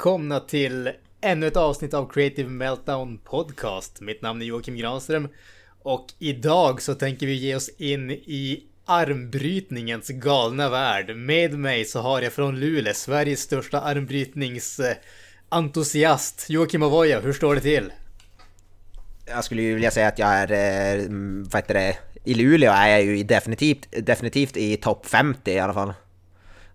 [0.00, 0.90] Välkomna till
[1.20, 4.00] ännu ett avsnitt av Creative Meltdown Podcast.
[4.00, 5.28] Mitt namn är Joakim Granström
[5.82, 11.16] och idag så tänker vi ge oss in i armbrytningens galna värld.
[11.16, 17.20] Med mig så har jag från Luleå, Sveriges största armbrytningsentusiast, Joakim Avoya.
[17.20, 17.92] Hur står det till?
[19.26, 21.04] Jag skulle ju vilja säga att jag är, eh,
[21.52, 25.74] vad heter det, i Luleå är jag ju definitivt, definitivt i topp 50 i alla
[25.74, 25.92] fall.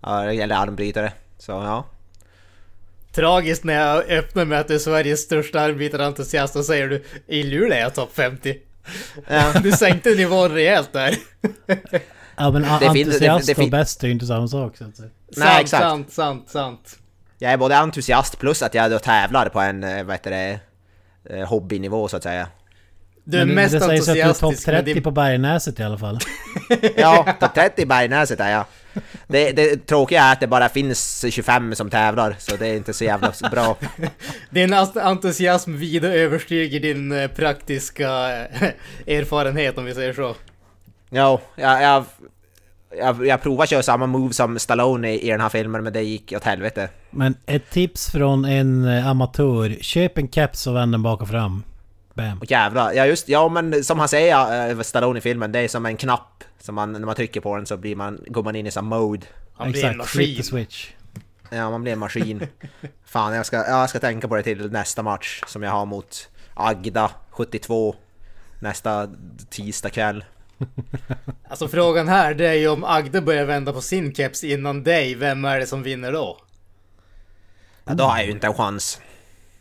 [0.02, 1.11] Ja, det gäller armbrytare.
[1.38, 1.85] Så ja.
[3.15, 7.44] Tragiskt när jag öppnar med att du är Sveriges största arbetarentusiast och säger du i
[7.44, 8.57] Luleå är jag topp 50.
[9.27, 9.53] Ja.
[9.63, 11.16] Du sänkte nivån rejält där.
[12.38, 14.83] Ja men Det entusiast det- det fin- och bäst är ju inte samma sak så
[14.83, 15.09] att säga.
[15.38, 15.83] Nej, sant, exakt.
[15.83, 16.97] sant, sant, sant.
[17.39, 20.59] Jag är både entusiast plus att jag då tävlar på en, eh, vad heter det,
[21.29, 22.47] eh, hobbynivå så att säga.
[23.23, 25.03] Du är Men mest det sägs att du är topp entusiastisk med 30 din...
[25.03, 26.19] på Bergnäset i alla fall.
[26.97, 28.66] Ja, topp 30 i Bergnäset är jag.
[29.28, 32.94] Det, det tråkiga är att det bara finns 25 som tävlar, så det är inte
[32.94, 33.78] så jävla bra.
[34.50, 38.70] Din entusiasm vida överstiger din eh, praktiska eh,
[39.08, 40.36] erfarenhet om vi säger så.
[41.09, 42.06] Ja, jag, jag,
[42.98, 46.02] jag, jag provade köra samma move som Stallone i, i den här filmen, men det
[46.02, 46.90] gick åt helvete.
[47.09, 49.78] Men ett tips från en eh, amatör.
[49.81, 51.64] Köp en keps och vänd den bak och fram.
[52.16, 52.38] Bam.
[52.39, 55.67] Och jävlar, ja just ja men som han säger, äh, Stallone i filmen, det är
[55.67, 56.44] som en knapp.
[56.59, 58.85] Som man, när man trycker på den så blir man, går man in i som
[58.85, 59.25] mode.
[59.53, 60.44] Han blir en Exakt, flip maskin.
[60.44, 60.91] the switch.
[61.49, 62.47] Ja, man blir en maskin.
[63.05, 65.85] Fan, jag ska, ja, jag ska tänka på det till nästa match som jag har
[65.85, 67.95] mot Agda 72
[68.59, 69.09] nästa
[69.50, 70.25] tisdag kväll.
[71.50, 75.16] Alltså frågan här det är ju om Agde börjar vända på sin keps innan dig,
[75.16, 76.38] vem är det som vinner då?
[77.84, 79.01] Ja, då har jag ju inte en chans.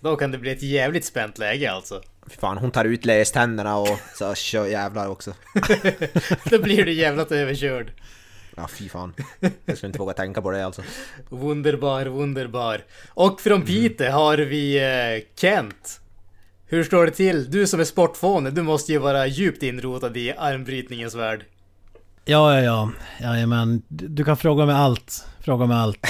[0.00, 2.02] Då kan det bli ett jävligt spänt läge alltså.
[2.30, 5.34] Fy fan, hon tar ut löständerna och så kör jävlar också.
[6.44, 7.92] Då blir du jävligt överkörd.
[8.56, 9.14] Ja, fy fan.
[9.40, 10.82] Jag skulle inte våga tänka på det alltså.
[11.28, 12.84] Wunderbar, wunderbar.
[13.08, 16.00] Och från Piteå har vi eh, Kent.
[16.66, 17.50] Hur står det till?
[17.50, 21.44] Du som är sportfåne, du måste ju vara djupt inrotad i armbrytningens värld.
[22.24, 22.90] Ja, ja, ja.
[23.20, 23.82] Jajamän.
[23.88, 25.26] Du du kan fråga mig allt.
[25.40, 26.06] Fråga mig allt.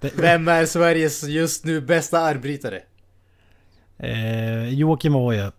[0.14, 2.82] Vem är Sveriges just nu bästa armbrytare?
[4.02, 5.52] Eh, Joakim Oje.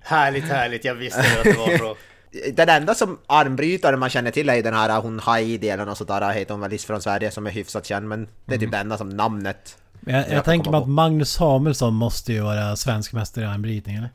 [0.00, 0.84] Härligt, härligt.
[0.84, 1.96] Jag visste att det var så.
[2.52, 5.98] Den enda som armbrytare man känner till är ju den här hon Heidi eller något
[5.98, 8.70] sånt där heter hon väl från Sverige som är hyfsat känd men det är typ
[8.70, 9.78] det enda som namnet.
[10.06, 10.88] Jag, jag, Jag tänker mig att.
[10.88, 14.10] Magnus Samuelsson måste ju vara svensk mästare i armbrytning eller?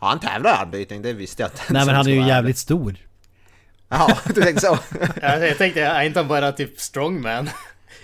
[0.00, 1.62] Ja, han tävlar i armbrytning, det visste jag inte.
[1.72, 2.96] Nej men han är ju jävligt stor.
[3.88, 4.78] Ja, du tänkte så?
[5.22, 7.50] Ja, Jag tänkte, är inte han bara typ strongman?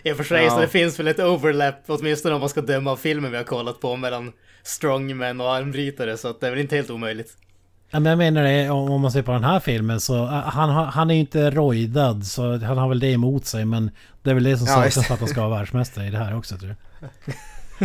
[0.02, 0.50] I och för sig, Ja.
[0.50, 3.44] så det finns väl ett overlap, åtminstone om man ska döma av filmen vi har
[3.44, 7.36] kollat på, mellan strongman och armbrytare, så att det är väl inte helt omöjligt.
[7.90, 10.70] Ja, men jag menar det, om man ser på den här filmen så uh, han,
[10.70, 13.90] han är ju inte rojdad så han har väl det emot sig men
[14.22, 16.18] det är väl det som Ja, saknas för att han ska vara världsmästare i det
[16.18, 17.08] här också tror jag.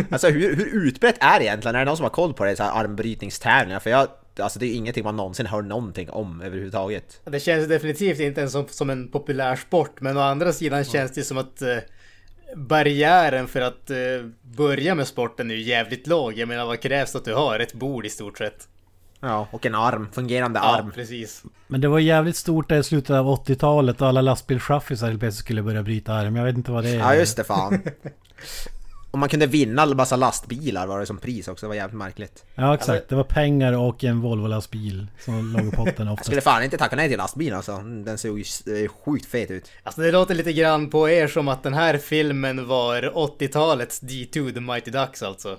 [0.10, 1.74] Alltså hur, hur utbrett är det egentligen?
[1.74, 3.80] Är det någon som har koll på det, så här armbrytningstävlingar?
[3.80, 7.20] För jag, alltså det är ju ingenting man någonsin hör någonting om överhuvudtaget.
[7.24, 11.12] Det känns definitivt inte ens som, som en populär sport, men å andra sidan känns
[11.12, 11.76] det som att eh,
[12.56, 13.96] barriären för att eh,
[14.42, 16.38] börja med sporten är ju jävligt låg.
[16.38, 17.60] Jag menar, vad krävs att du har?
[17.60, 18.68] Ett bord i stort sett.
[19.20, 20.90] Ja, och en arm, fungerande Ja, arm.
[20.94, 21.42] precis.
[21.66, 25.44] Men det var jävligt stort där i slutet av 80-talet och alla lastbilschaffisar helt plötsligt
[25.44, 26.36] skulle börja bryta arm.
[26.36, 26.98] Jag vet inte vad det är.
[26.98, 27.82] Ja just det fan.
[29.10, 31.98] Och man kunde vinna en massa lastbilar var det som pris också, det var jävligt
[31.98, 32.44] märkligt.
[32.54, 36.26] Ja exakt, det var pengar och en Volvo-lastbil som låg i potten Jag oftast.
[36.26, 37.78] skulle fan inte tacka nej till lastbilen alltså.
[37.78, 38.44] Den såg ju
[38.84, 39.70] eh, sjukt fet ut.
[39.82, 44.54] Alltså det låter lite grann på er som att den här filmen var 80-talets D2
[44.54, 45.58] The Mighty Ducks alltså.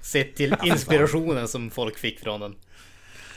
[0.00, 2.54] Sett till inspirationen som folk fick från den.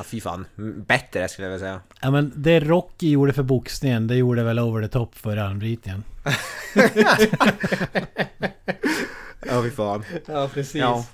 [0.01, 0.45] Ja fy fan.
[0.87, 1.81] Bättre skulle jag vilja säga.
[2.01, 6.03] Ja men det Rocky gjorde för boxningen, det gjorde väl over the top för armbrytningen.
[9.47, 10.03] Ja fy fan.
[10.25, 10.75] Ja, precis.
[10.75, 11.05] Ja.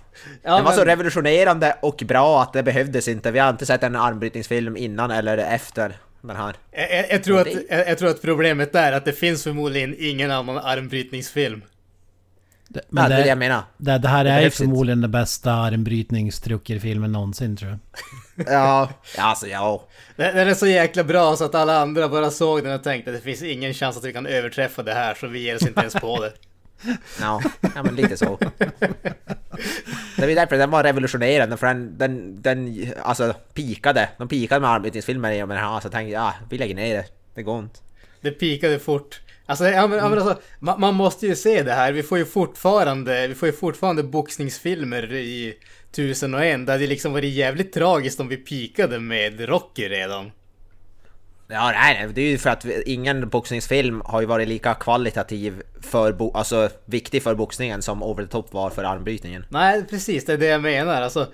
[0.44, 3.31] Ja, Den var så men- revolutionerande och bra att det behövdes inte.
[3.31, 6.56] Vi har inte sett en armbrytningsfilm innan eller efter den här.
[6.72, 9.44] Jag, jag, jag, tror att, Det- jag, jag tror att problemet är att det finns
[9.44, 11.62] förmodligen ingen annan armbrytningsfilm.
[12.68, 13.62] Det, Men men det är det det, jag menar.
[13.78, 14.57] det, det här det är ju inte.
[14.57, 17.80] förmodligen den bästa armbrytningstruckerfilmen någonsin tror jag.
[18.45, 19.84] Ja, alltså ja.
[20.16, 23.12] Den, den är så jäkla bra så att alla andra bara såg den och tänkte
[23.12, 25.68] att det finns ingen chans att vi kan överträffa det här så vi ger oss
[25.68, 26.34] inte ens på det.
[27.22, 27.42] Ja,
[27.75, 28.39] ja men lite så.
[30.18, 34.10] Det är därför den var revolutionerande, för den, den, den alltså pikade.
[34.18, 36.75] De pikade med arbetningsfilmer i och med den här, så jag tänkte ja, vi lägger
[36.75, 37.06] ner det.
[37.36, 37.80] Det går inte.
[38.22, 39.22] Det pikade fort.
[39.45, 41.92] Alltså, ja, men, men alltså man, man måste ju se det här.
[41.92, 45.57] Vi får ju fortfarande, vi får ju fortfarande boxningsfilmer i
[45.97, 46.65] tusen och en.
[46.65, 50.31] Det hade liksom varit jävligt tragiskt om vi pikade med Rocky redan.
[51.47, 56.11] Ja, nej, det är ju för att ingen boxningsfilm har ju varit lika kvalitativ för,
[56.11, 59.45] bo- alltså viktig för boxningen som Over the Top var för armbrytningen.
[59.49, 60.25] Nej, precis.
[60.25, 61.01] Det är det jag menar.
[61.01, 61.27] Alltså,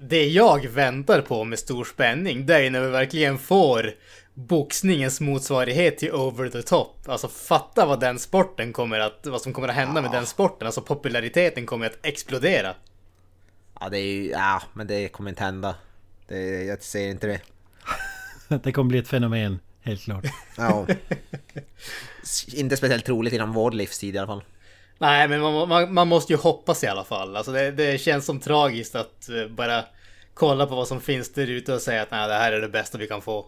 [0.00, 3.90] det jag väntar på med stor spänning, det är ju när vi verkligen får
[4.34, 6.96] boxningens motsvarighet till Over the Top.
[7.06, 10.66] Alltså fatta vad den sporten kommer att, vad som kommer att hända med den sporten.
[10.66, 12.74] Alltså populariteten kommer att explodera.
[13.80, 15.74] Ja, det är ju, ja, men det kommer inte hända.
[16.26, 17.40] Det, jag ser inte det.
[18.62, 20.24] Det kommer bli ett fenomen, helt klart.
[20.56, 20.86] Ja.
[22.54, 24.44] Inte speciellt troligt inom vår livstid i alla fall.
[24.98, 27.36] Nej, men man, man, man måste ju hoppas i alla fall.
[27.36, 29.84] Alltså det, det känns som tragiskt att eh, bara
[30.34, 32.68] kolla på vad som finns där ute och säga att nej, det här är det
[32.68, 33.46] bästa vi kan få.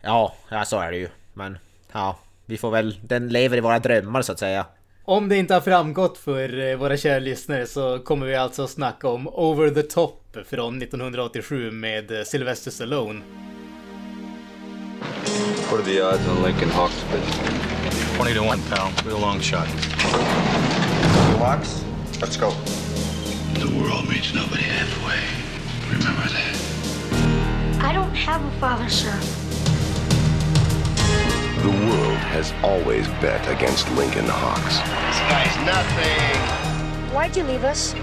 [0.00, 1.08] Ja, ja, så är det ju.
[1.34, 1.58] Men
[1.92, 4.66] ja, vi får väl, den lever i våra drömmar så att säga.
[5.04, 8.70] Om det inte har framgått för eh, våra kära lyssnare så kommer vi alltså att
[8.70, 13.20] snacka om Over the Top från 1987 med eh, Sylvester Stallone.
[15.70, 17.34] What are the odds on Lincoln Hawks pitch?
[18.18, 19.68] 20 to 1 pound, real long shot.
[21.40, 21.84] Locks?
[22.20, 22.50] Let's go.
[23.54, 25.18] The world meets nobody halfway.
[25.90, 26.56] Remember that.
[27.90, 29.51] I don't have a father, sir.
[31.62, 34.78] The world has always bet against Lincoln Hawks.
[34.78, 37.14] This guy's nothing.
[37.14, 37.94] Why'd you leave us?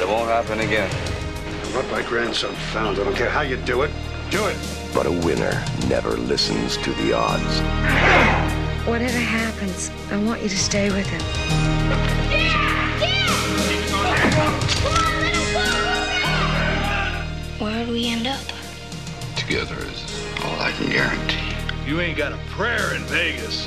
[0.00, 0.88] It won't happen again.
[1.74, 3.90] What my grandson found, I don't care how you do it,
[4.30, 4.56] do it.
[4.94, 7.58] But a winner never listens to the odds.
[8.86, 11.20] Whatever happens, I want you to stay with him.
[17.58, 18.40] Where do we end up?
[19.34, 21.47] Together is all I can guarantee.
[21.88, 23.66] You ain't got a prayer in Vegas.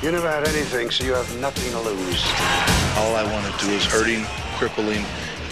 [0.00, 2.22] You never had anything, so you have nothing to lose.
[2.96, 4.22] All I want to do is hurt him,
[4.54, 5.04] cripple him,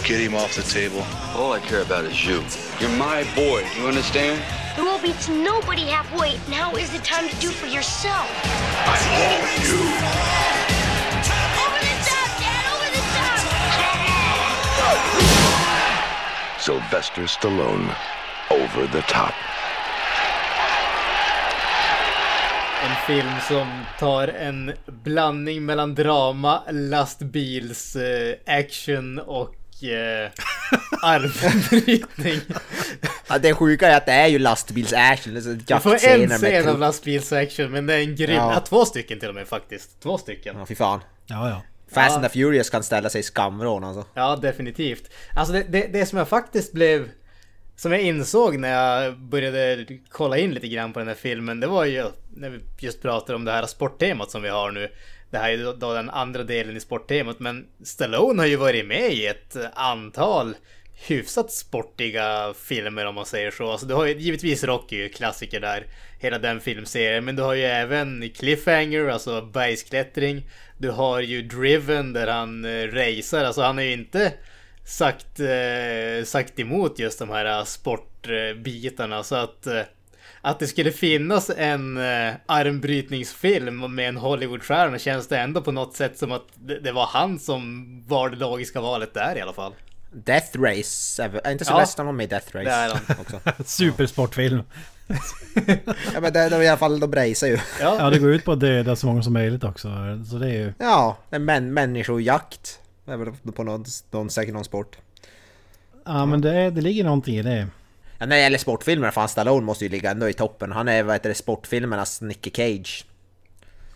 [0.05, 1.03] get him off the table.
[1.35, 2.41] All I care about is you.
[2.79, 3.67] You're my boy.
[3.77, 4.41] You understand?
[4.77, 6.39] The world beats nobody halfway.
[6.49, 8.31] Now is the time to do for yourself.
[8.87, 9.75] I'm all you.
[11.59, 12.63] Over the top, Dad!
[12.71, 13.43] Over the top!
[16.61, 17.93] Sylvester Stallone,
[18.51, 19.33] over the top.
[22.85, 30.29] En film som tar en blandning mellan drama, lastbils, eh, action och eh,
[31.01, 32.39] armbrytning.
[33.27, 35.35] Ja, det sjuka är att det är ju lastbils-action.
[35.35, 38.35] Alltså, Du får en scen av lastbils-action men det är en grym.
[38.35, 38.53] Ja.
[38.53, 38.59] Ja.
[38.59, 40.01] två stycken till och med faktiskt.
[40.03, 40.55] Två stycken.
[40.59, 40.99] Ja, fy fan.
[41.25, 41.61] Ja, ja.
[41.91, 42.15] Fast Ja.
[42.15, 44.05] and the Furious kan ställa sig i skamvrån alltså.
[44.13, 45.11] Ja, definitivt.
[45.35, 47.09] Alltså det, det, det som jag faktiskt blev...
[47.75, 51.67] Som jag insåg när jag började kolla in lite grann på den här filmen, det
[51.67, 52.05] var ju
[52.35, 54.91] när vi just pratade om det här sporttemat som vi har nu.
[55.31, 58.85] Det här är ju då- den andra delen i sporttemat, men Stallone har ju varit
[58.85, 60.55] med i ett antal
[61.07, 63.71] hyfsat sportiga filmer om man säger så.
[63.71, 65.85] Alltså du har ju givetvis Rocky, klassiker där,
[66.19, 70.49] hela den filmserien, men du har ju även Cliffhanger, alltså bergsklättring.
[70.77, 74.33] Du har ju Driven där han eh, racear, alltså han är ju inte
[74.85, 79.81] sagt, eh, sagt emot just de här eh, sportbitarna så att eh,
[80.41, 81.97] att det skulle finnas en
[82.45, 86.47] armbrytningsfilm med en Hollywoodstjärna känns det ändå på något sätt som att
[86.83, 89.73] det, var han som var det logiska valet där i alla fall.
[90.11, 91.73] Death Race, är inte Ja.
[91.73, 92.69] Sylvester var med i Death Race?
[92.69, 93.17] Det är han.
[93.19, 93.39] Också.
[93.65, 94.63] Supersportfilm.
[96.13, 97.57] Ja men det, det i alla fall, de racear ju.
[97.79, 99.87] Ja, det går ut på att döda så många som möjligt också.
[100.29, 100.73] Så det är ju...
[100.79, 102.79] Ja, en män, människojakt.
[103.05, 104.97] Det är väl på någon, någon, säkert någon sport.
[106.05, 107.67] Ja, men det, det ligger någonting i det.
[108.17, 110.71] Ja, när det gäller sportfilmer, fan Stallone måste ju ligga ändå i toppen.
[110.71, 113.05] Han är vad heter det, sportfilmernas Nicky Cage.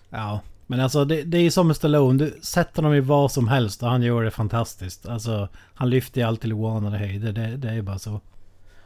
[0.09, 2.23] Ja, men alltså det, det är ju som med Stallone.
[2.23, 5.05] Du sätter honom i vad som helst och han gör det fantastiskt.
[5.05, 7.31] Alltså, han lyfter ju alltid oanade höjder.
[7.31, 8.21] Det, det är ju bara så.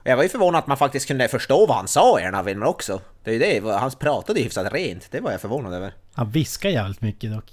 [0.03, 2.43] Jag var ju förvånad att man faktiskt kunde förstå vad han sa i den här
[2.43, 3.01] filmen också.
[3.23, 5.11] Det är ju det, han pratade ju hyfsat rent.
[5.11, 5.93] Det var jag förvånad över.
[6.13, 7.45] Han viskar jävligt mycket dock.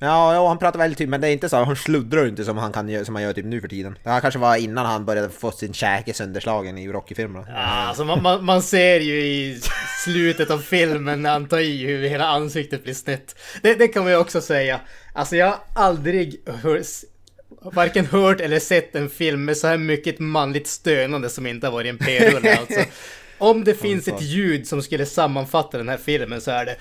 [0.00, 2.58] Ja, ja han pratar väldigt typ, men det är inte så, han sluddrar inte som
[2.58, 3.98] han, kan, som han gör typ nu för tiden.
[4.02, 7.46] Det här kanske var innan han började få sin käke sönderslagen i Rocky-filmerna.
[7.48, 9.60] Ja, alltså man, man, man ser ju i
[10.04, 13.34] slutet av filmen när han tar i hur hela ansiktet blir snett.
[13.62, 14.80] Det, det kan man ju också säga.
[15.12, 16.82] Alltså jag har aldrig hör,
[17.62, 21.72] varken hört eller sett en film med så här mycket manligt stönande som inte har
[21.72, 22.84] varit en p-rulle alltså.
[23.38, 26.76] Om det finns ett ljud som skulle sammanfatta den här filmen så är det...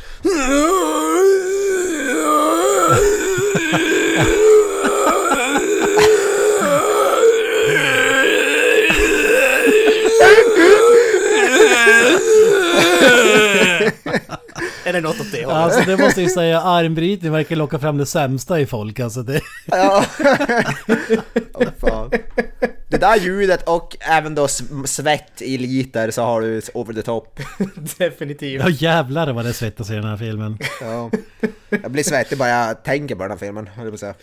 [14.86, 15.58] Eller något åt det hållet.
[15.58, 19.22] Alltså det måste jag säga, armbrytning verkar locka fram det sämsta i folk alltså.
[19.24, 20.06] Det, Ja.
[21.54, 22.12] Åh, fan.
[22.90, 24.48] Det där ljudet och även då
[24.86, 27.40] svett i liter så har du over the top.
[27.98, 28.62] Definitivt.
[28.62, 30.58] ja jävlar vad det svettas i den här filmen.
[30.82, 31.12] Ja.
[31.70, 34.14] Jag blir svettig bara jag tänker på den här filmen, höll jag säga.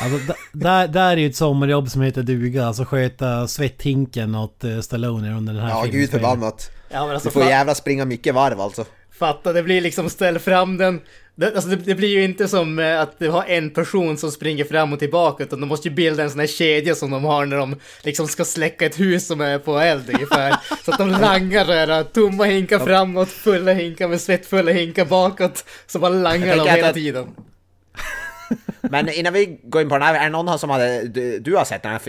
[0.00, 4.80] Alltså, där, där är ju ett sommarjobb som heter duga, alltså sköta svetthinken åt eh,
[4.80, 6.00] Stallone under den här Ja, filmen.
[6.00, 6.70] gud förbannat.
[6.90, 8.84] Ja, men alltså, Du får jävla springa mycket varv alltså.
[9.18, 11.00] Fatta, det blir liksom ställ fram den.
[11.34, 14.30] Det, alltså det, det blir ju inte som eh, att du har en person som
[14.30, 17.24] springer fram och tillbaka, utan de måste ju bilda en sån här kedja som de
[17.24, 20.56] har när de liksom ska släcka ett hus som är på eld ungefär.
[20.84, 25.64] Så att de langar där, tomma hinkar framåt, fulla hinkar med svettfulla hinkar bakåt.
[25.86, 27.26] Så bara langar Jag de hela att- tiden.
[28.80, 31.04] Men innan vi går in på den här, är det någon som hade...
[31.08, 32.00] Du, du har sett den här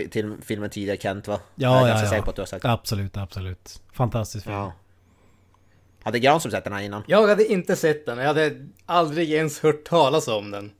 [0.44, 1.40] filmen tidigare Kent va?
[1.54, 2.10] jag Ja, är ja, ja.
[2.10, 2.70] säker på att du har sett den.
[2.70, 3.80] Absolut, absolut.
[3.92, 4.56] Fantastisk film.
[4.56, 4.72] Ja.
[6.04, 7.02] Hade Granström sett den här innan?
[7.06, 8.52] Jag hade inte sett den, jag hade
[8.86, 10.70] aldrig ens hört talas om den.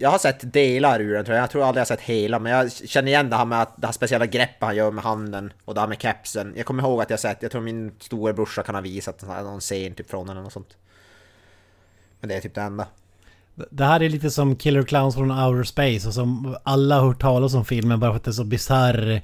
[0.00, 2.38] Jag har sett delar ur den tror jag, jag tror aldrig jag har sett hela
[2.38, 5.04] men jag känner igen det här med att det här speciella greppet han gör med
[5.04, 6.52] handen och det här med kepsen.
[6.56, 9.94] Jag kommer ihåg att jag sett, jag tror min storebrorsa kan ha visat någon scen
[9.94, 10.76] typ från den eller något sånt.
[12.20, 12.86] Men det är typ det enda.
[13.70, 17.20] Det här är lite som Killer Clowns från Outer Space och som alla har hört
[17.20, 19.22] talas om filmen bara för att det är så bisarr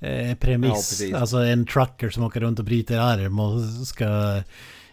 [0.00, 0.72] eh, Ja, premiss.
[0.72, 1.14] precis.
[1.14, 4.42] alltså en trucker som åker runt och bryter arm och ska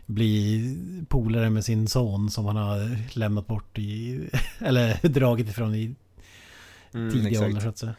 [0.09, 0.61] bli
[1.09, 4.19] polare med sin son som han har lämnat bort i...
[4.59, 5.95] Eller dragit ifrån i
[6.93, 7.45] Mm, tidig exakt.
[7.47, 7.95] ålder så att säga.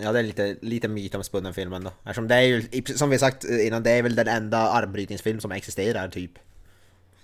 [0.00, 1.90] Ja det är lite, lite mytomspunnen filmen då.
[2.04, 2.62] Eftersom det är ju,
[2.96, 6.30] som vi sagt innan, det är väl den enda armbrytningsfilm som existerar typ.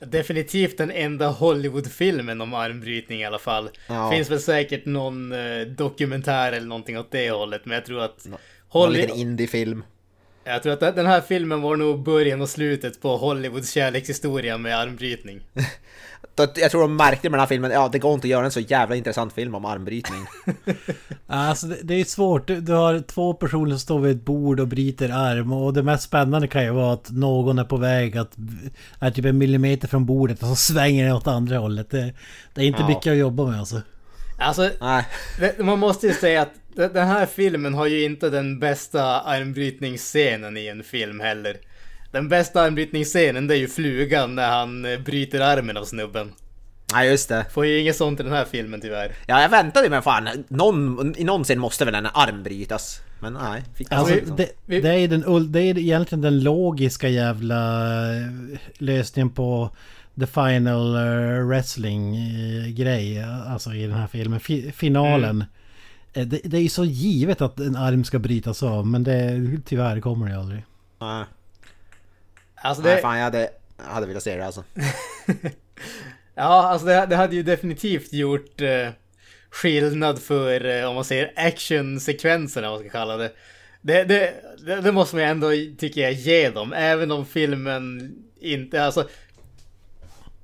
[0.00, 3.70] Definitivt den enda Hollywoodfilmen om armbrytning i alla fall.
[3.88, 4.10] Ja.
[4.10, 8.26] Finns väl säkert någon eh, dokumentär eller någonting åt det hållet, men jag tror att...
[8.26, 9.82] Någon Holly- liten indiefilm.
[10.46, 14.78] Jag tror att den här filmen var nog början och slutet på Hollywoods kärlekshistoria med
[14.78, 15.40] armbrytning.
[16.56, 18.50] Jag tror de märkte med den här filmen, ja det går inte att göra en
[18.50, 20.26] så jävla intressant film om armbrytning.
[21.26, 22.46] Alltså det, det är svårt.
[22.46, 25.82] Du, du har två personer som står vid ett bord och bryter arm och det
[25.82, 28.36] mest spännande kan ju vara att någon är på väg att...
[28.98, 31.90] Är typ en millimeter från bordet och så svänger den åt andra hållet.
[31.90, 32.12] Det,
[32.54, 32.88] det är inte Ja.
[32.88, 33.82] mycket att jobba med alltså.
[34.38, 35.04] Alltså, Nej.
[35.58, 40.66] man måste ju säga att den här filmen har ju inte den bästa armbrytningsscenen i
[40.66, 41.56] en film heller.
[42.12, 46.32] Den bästa armbrytningsscenen det är ju flugan när han eh, bryter armen av snubben.
[46.92, 47.46] Nej just det.
[47.52, 49.12] Får ju inget sånt i den här filmen tyvärr.
[49.26, 53.00] Ja jag väntade men fan, någon, i någon scen måste väl en arm brytas.
[53.20, 57.82] Men nej, fick Alltså, det, vi- det, är den, det är egentligen den logiska jävla
[58.16, 58.22] eh,
[58.78, 59.70] lösningen på
[60.20, 62.14] The Final eh, Wrestling
[62.74, 63.24] grej.
[63.48, 64.40] Alltså i den här filmen.
[64.40, 65.40] Fi, finalen.
[65.40, 65.46] Eh,
[66.24, 70.00] Det, det är ju så givet att en arm ska brytas av men det tyvärr
[70.00, 70.64] kommer det aldrig.
[71.00, 71.24] Nej.
[72.54, 74.64] Alltså Nej det, fan jag hade, jag hade velat se det alltså.
[76.34, 78.88] ja, alltså det, det hade ju definitivt gjort eh,
[79.50, 83.32] skillnad för, eh, om man säger actionsekvenserna, vad man ska kalla det.
[83.80, 84.34] Det, det,
[84.66, 84.80] det.
[84.80, 86.72] det måste man ju ändå, tycker jag, ge dem.
[86.72, 89.08] Även om filmen inte, alltså...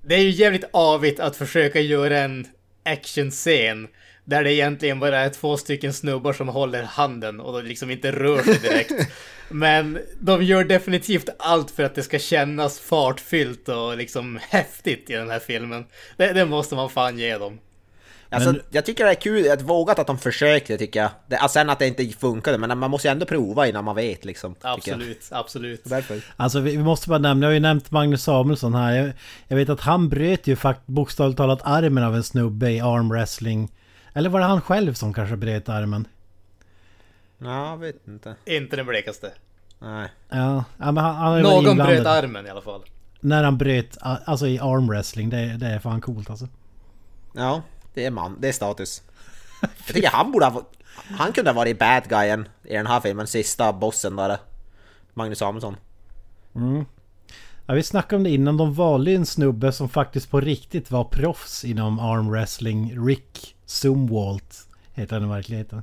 [0.04, 2.46] Det är ju jävligt avigt att försöka göra en
[2.84, 3.88] actionscen
[4.24, 8.12] där det egentligen bara är två stycken snubbar som håller handen och de liksom inte
[8.12, 8.92] rör sig direkt.
[9.48, 15.12] Men de gör definitivt allt för att det ska kännas fartfyllt och liksom häftigt i
[15.12, 15.84] den här filmen.
[16.16, 17.58] Det, det måste man fan ge dem.
[18.32, 21.10] Alltså, Men- jag tycker det är kul, att vågat att de försökte tycker jag.
[21.26, 23.96] Det, alltså, sen att det inte funkade, men man måste ju ändå prova innan man
[23.96, 24.54] vet liksom.
[24.60, 25.80] Absolut, absolut.
[25.84, 26.20] Därför.
[26.36, 28.92] Alltså vi, vi måste bara nämna, jag har ju nämnt Magnus Samuelsson här.
[28.96, 29.12] Jag,
[29.48, 33.68] jag vet att han bröt ju fakt bokstavligt talat armen av en snubbe i armwrestling.
[34.12, 36.09] Eller var det han själv som kanske bröt armen?
[37.38, 38.35] Ja, jag vet inte.
[38.45, 39.33] Inte den blekaste.
[39.78, 40.09] Nej.
[40.28, 41.87] Ja, men han, han Någon inblandad.
[41.87, 42.83] bröt armen i alla fall.
[43.21, 46.49] När han bröt, alltså i armwrestling, det, det är fan coolt alltså.
[47.35, 47.62] Ja,
[47.95, 49.02] det är man, det är status.
[49.61, 50.62] Jag tycker han borde ha...
[51.19, 54.38] Han kunde ha varit bad guyen i den här filmen, sista bossen där.
[55.14, 55.76] Magnus Samuelsson.
[57.66, 61.04] Ja, vi snackade om det innan, de valde en snubbe som faktiskt på riktigt var
[61.04, 63.07] proffs inom armwrestling.
[63.07, 65.83] Rick Zumwalt heter han i verkligheten.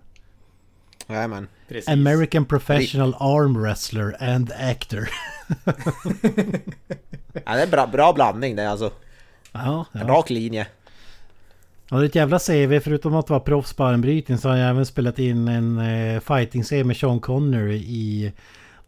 [1.08, 1.48] Jajamän.
[1.68, 1.90] Precis.
[1.90, 5.10] American Professional Arm Wrestler and Actor.
[7.46, 8.92] Ja, det är bra, bra blandning det alltså.
[9.52, 10.08] ja, En ja.
[10.08, 10.68] rak linje.
[11.90, 14.86] Han har ett jävla CV, förutom att vara proffs på armbrytning så har han även
[14.86, 18.34] spelat in en eh, fighting-serie med Sean Connery i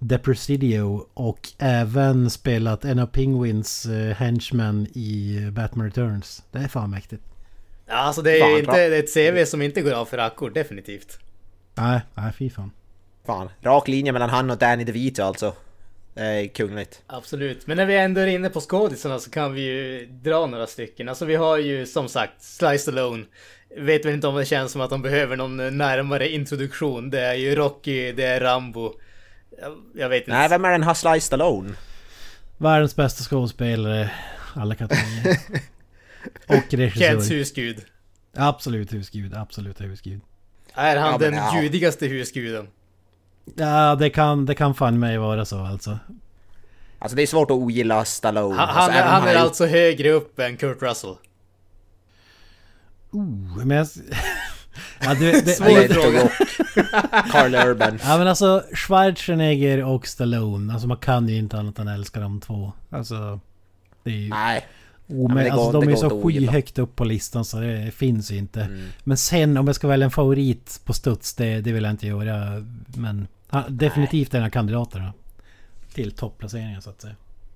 [0.09, 6.43] The Presidio och även spelat en av Penguins uh, henchmen i Batman Returns.
[6.51, 7.23] Det är fan mäktigt.
[7.91, 10.05] Ja, alltså det är Fan, ju inte det är ett CV som inte går av
[10.05, 11.19] för rackor, definitivt.
[11.75, 12.71] Nej, nej fy fan.
[13.25, 15.53] Fan, rak linje mellan han och Danny DeVito alltså.
[16.13, 17.01] Det är kungligt.
[17.07, 17.67] Absolut.
[17.67, 21.09] Men när vi ändå är inne på skådisarna så kan vi ju dra några stycken.
[21.09, 23.23] Alltså vi har ju som sagt Slice Alone.
[23.77, 27.09] Vet väl inte om det känns som att de behöver någon närmare introduktion.
[27.09, 28.93] Det är ju Rocky, det är Rambo.
[29.95, 30.31] Jag, vet inte.
[30.31, 31.73] Nej, vem är den har sliced alone?
[32.57, 34.11] Världens bästa skådespelare,
[34.53, 35.37] alla kategorier.
[36.47, 37.35] och Kents regissör.
[37.35, 37.85] husgud.
[38.37, 40.21] Absolut husgud, absolut husgud.
[40.73, 41.61] Är han Ja, den ja.
[41.61, 42.67] judigaste husguden?
[43.55, 45.99] Ja, det kan, det kan fan mig vara så alltså.
[46.99, 48.55] Alltså det är svårt att ogilla Stallone.
[48.55, 51.15] Han, alltså, han, han är har alltså högre upp än Kurt Russell.
[53.11, 53.87] Oh, men jag...
[55.01, 56.29] ja, det, det, Svår gjort- fråga.
[57.31, 57.99] Carl Urban.
[58.03, 62.39] Ja men alltså Schwarzenegger och Stallone, alltså man kan ju inte annat än älska de
[62.41, 62.73] två.
[62.89, 63.39] Alltså...
[64.03, 64.29] Det är ju...
[64.29, 64.65] Nej.
[65.11, 68.37] Men det alltså går- de är så skyhögt upp på listan så det finns ju
[68.37, 68.61] inte.
[68.61, 68.87] Mm.
[69.03, 72.07] Men sen om jag ska välja en favorit på studs, det, det vill jag inte
[72.07, 72.65] göra.
[72.95, 75.13] Men han, definitivt en av kandidaterna.
[75.93, 77.15] Till topplaceringen så att säga.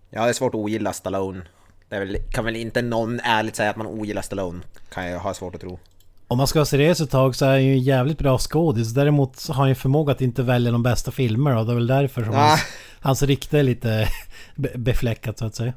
[0.09, 1.41] Ja, det är svårt att ogilla Stallone.
[1.89, 4.59] Det väl, kan väl inte någon ärligt säga att man ogillar Stallone.
[4.93, 5.79] Kan jag ha svårt att tro.
[6.27, 8.93] Om man ska vara seriös ett tag så är han ju en jävligt bra skådis.
[8.93, 11.87] Däremot har han ju förmåga att inte välja de bästa filmer och det är väl
[11.87, 12.37] därför som Ah.
[12.47, 12.61] hans,
[12.99, 14.09] hans rykte är lite
[14.55, 15.73] be- befläckat så att säga.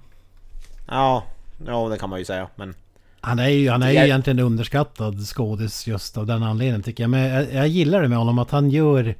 [0.88, 1.24] Ja,
[1.66, 2.48] ja det kan man ju säga.
[2.56, 2.74] Men
[3.20, 7.02] Han är ju, han är ju Jag- egentligen underskattad skådis just av den anledningen tycker
[7.02, 7.10] jag.
[7.10, 9.14] Men jag, jag gillar det med honom att han gör...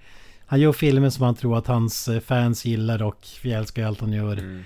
[0.47, 4.01] Han gör filmer som han tror att hans eh, fans gillar och vi älskar allt
[4.01, 4.33] han gör.
[4.33, 4.65] Mm.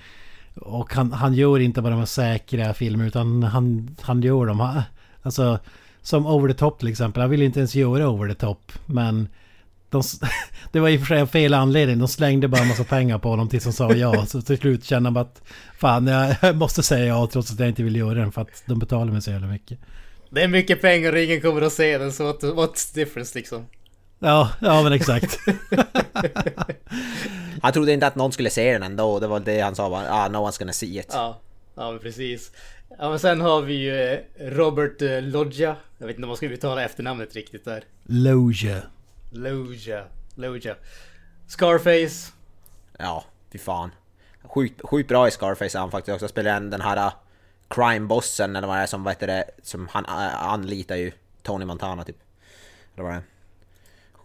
[0.55, 4.81] Och han, han gör inte bara de här säkra filmer utan han, han gör dem.
[5.21, 5.59] Alltså
[6.01, 7.21] som Over the Top till exempel.
[7.21, 8.71] Han ville inte ens göra Over the Top.
[8.85, 9.27] Men
[9.93, 10.03] de,
[10.71, 11.99] det var i och för sig av fel anledning.
[11.99, 14.25] De slängde bara en massa pengar på honom tills han sa ja.
[14.25, 15.41] Så till slut kände han att
[15.77, 16.07] fan
[16.41, 19.11] jag måste säga ja trots att jag inte vill göra den för att de betalar
[19.11, 19.79] mig så jävla mycket.
[20.29, 23.65] Det är mycket pengar och ingen kommer att se den så what, what's difference liksom?
[24.19, 25.39] Ja, ja men exakt.
[27.61, 29.19] han trodde inte att någon skulle se den ändå.
[29.19, 30.09] Det var det han sa bara.
[30.09, 31.09] Ah, no one's gonna see it.
[31.13, 31.41] Ja,
[31.75, 32.51] ja men precis.
[32.99, 35.75] Ja men sen har vi ju eh, Robert eh, Loggia.
[35.97, 37.83] Jag vet inte om man ska uttala efternamnet riktigt där.
[39.33, 40.05] Loja.
[40.35, 40.75] Loggia.
[41.47, 42.31] Scarface.
[42.99, 43.91] Ja, fy fan.
[44.43, 46.27] Sjukt, sjukt bra i Scarface han faktiskt också.
[46.27, 47.13] Spelar den här uh,
[47.67, 51.65] crime-bossen eller vad det är som, vad heter det, som han uh, anlitar ju Tony
[51.65, 52.17] Montana typ.
[52.95, 53.23] Eller vad det är.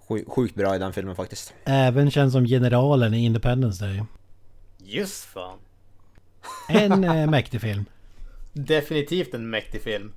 [0.09, 1.55] Sjukt, sjukt bra i den filmen faktiskt.
[1.65, 4.03] Även känd som generalen i Independence Day.
[4.79, 5.59] Just fan.
[6.69, 7.85] En eh, mäktig film.
[8.53, 10.13] Definitivt en mäktig film.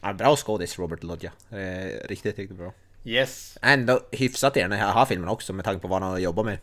[0.00, 1.32] Ja, bra skådis Robert Loggia.
[1.50, 2.72] Eh, riktigt, riktigt bra.
[3.08, 3.58] Yes.
[3.62, 6.58] Ändå hyfsat i den här filmen också med tanke på vad han har jobbat med.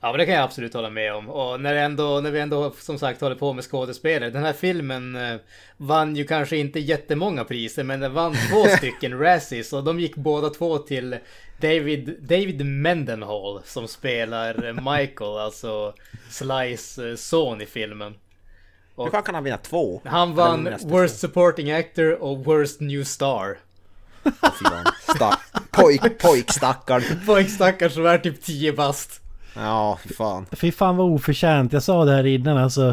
[0.00, 1.28] Ja men det kan jag absolut hålla med om.
[1.28, 4.30] Och när, ändå, när vi ändå som sagt håller på med skådespelare.
[4.30, 5.40] Den här filmen eh,
[5.76, 10.16] vann ju kanske inte jättemånga priser men den vann två stycken Razzies och de gick
[10.16, 11.16] båda två till
[11.60, 15.94] David, David Mendenhall som spelar Michael, alltså
[16.30, 18.14] Slice eh, son i filmen.
[18.96, 20.00] Hur fan kan han vinna två?
[20.04, 23.58] Han vann Worst Supporting Actor och Worst New Star.
[25.16, 25.38] Stack,
[25.70, 27.02] pojk, pojkstackarn.
[27.26, 29.20] Pojkstackars som är typ 10 bast.
[29.56, 30.46] Ja, fy fan.
[30.52, 31.72] Fy fan vad oförtjänt.
[31.72, 32.88] Jag sa det här innan alltså.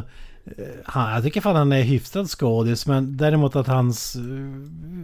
[0.58, 4.22] eh, Han, jag tycker fan han är hyfsad skådis men däremot att hans eh,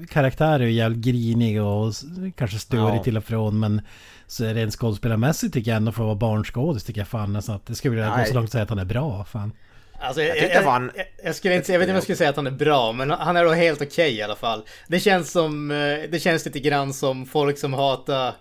[0.07, 1.93] karaktär är jävligt grinig och
[2.35, 3.03] kanske störig Ja.
[3.03, 3.81] till och från men
[4.27, 7.65] så rent skådespelarmässigt tycker jag ändå för att vara barnskådis tycker jag fan nästan att
[7.65, 9.23] det skulle vilja gå så långt att säga att han är bra.
[9.25, 9.51] Fan.
[10.01, 12.29] Alltså, jag, Jag fan- jag, jag, skulle inte, jag vet inte om jag skulle säga
[12.29, 14.63] att han är bra, men han är då helt okej i alla fall.
[14.87, 18.33] Det känns som, eh, det känns lite grann som folk som hatar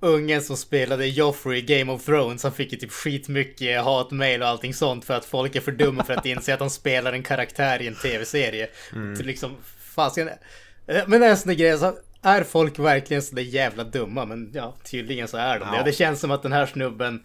[0.00, 2.42] ungen som spelade Joffrey i Game of Thrones.
[2.42, 6.04] Han fick ju typ skitmycket hatmail och allting sånt för att folk är för dumma
[6.04, 8.68] för att inse att han spelar en karaktär i en tv-serie.
[9.16, 9.56] Till liksom,
[9.94, 10.28] fasiken.
[10.86, 13.84] Eh, Men det är en sån där grej, så är folk verkligen så där jävla
[13.84, 14.24] dumma?
[14.24, 15.70] Men ja, tydligen så är de det.
[15.74, 15.78] Ja.
[15.78, 17.22] Och det känns som att den här snubben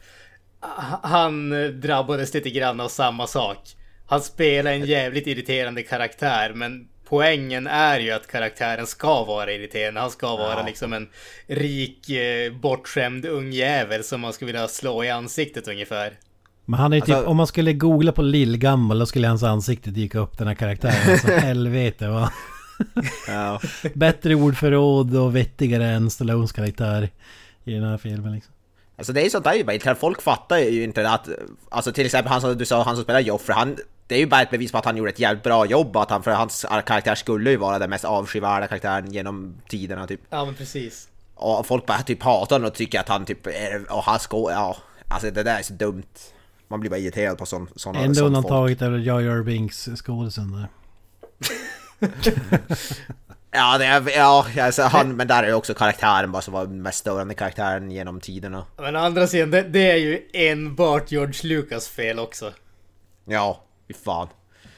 [1.04, 3.60] han eh, drabbades lite grann av samma sak.
[4.07, 10.01] Han spelar en jävligt irriterande karaktär men poängen är ju att karaktären ska vara irriterande.
[10.01, 10.65] Han ska vara Ja.
[10.65, 11.07] liksom en
[11.47, 16.13] rik, eh, bortskämd ung jävel som man skulle vilja slå i ansiktet ungefär.
[16.65, 19.89] Men han är typ, Alltså- om man skulle googla på lillgammal då skulle hans ansikte
[19.89, 21.11] dyka upp den här karaktären.
[21.11, 22.31] Alltså helvete va.
[23.27, 23.61] Ja.
[23.93, 27.09] Bättre ordförråd och vettigare än Stallones karaktär
[27.63, 28.53] i den här filmen liksom.
[28.97, 31.29] Alltså det är sånt där ju bara folk fattar ju inte att...
[31.69, 33.77] Alltså till exempel han som du sa, han som spelar Joffrey, han...
[34.07, 36.09] Det är ju bara ett bevis på att han gjorde ett jävligt bra jobb, att
[36.09, 40.21] han, för hans karaktär skulle ju vara den mest avskyvärda karaktären genom tiderna typ.
[40.29, 41.07] Ja men precis.
[41.35, 43.91] Och folk bara typ hatar honom och tycker att han typ är...
[43.91, 44.37] Och han ska...
[44.51, 44.77] Ja.
[45.07, 46.03] Alltså det där är så dumt.
[46.67, 48.27] Man blir bara irriterad på sån, såna, Enda sånt folk.
[48.27, 50.67] undantaget är väl Jar Binks skådisen där.
[53.51, 56.65] Ja, det är, ja alltså, han, men där är ju också karaktären bara som var
[56.65, 58.65] den mest störande karaktären genom tiderna.
[58.77, 62.51] Men å andra sidan, det, det är ju enbart George Lucas fel också.
[63.25, 64.28] Ja, fy fan.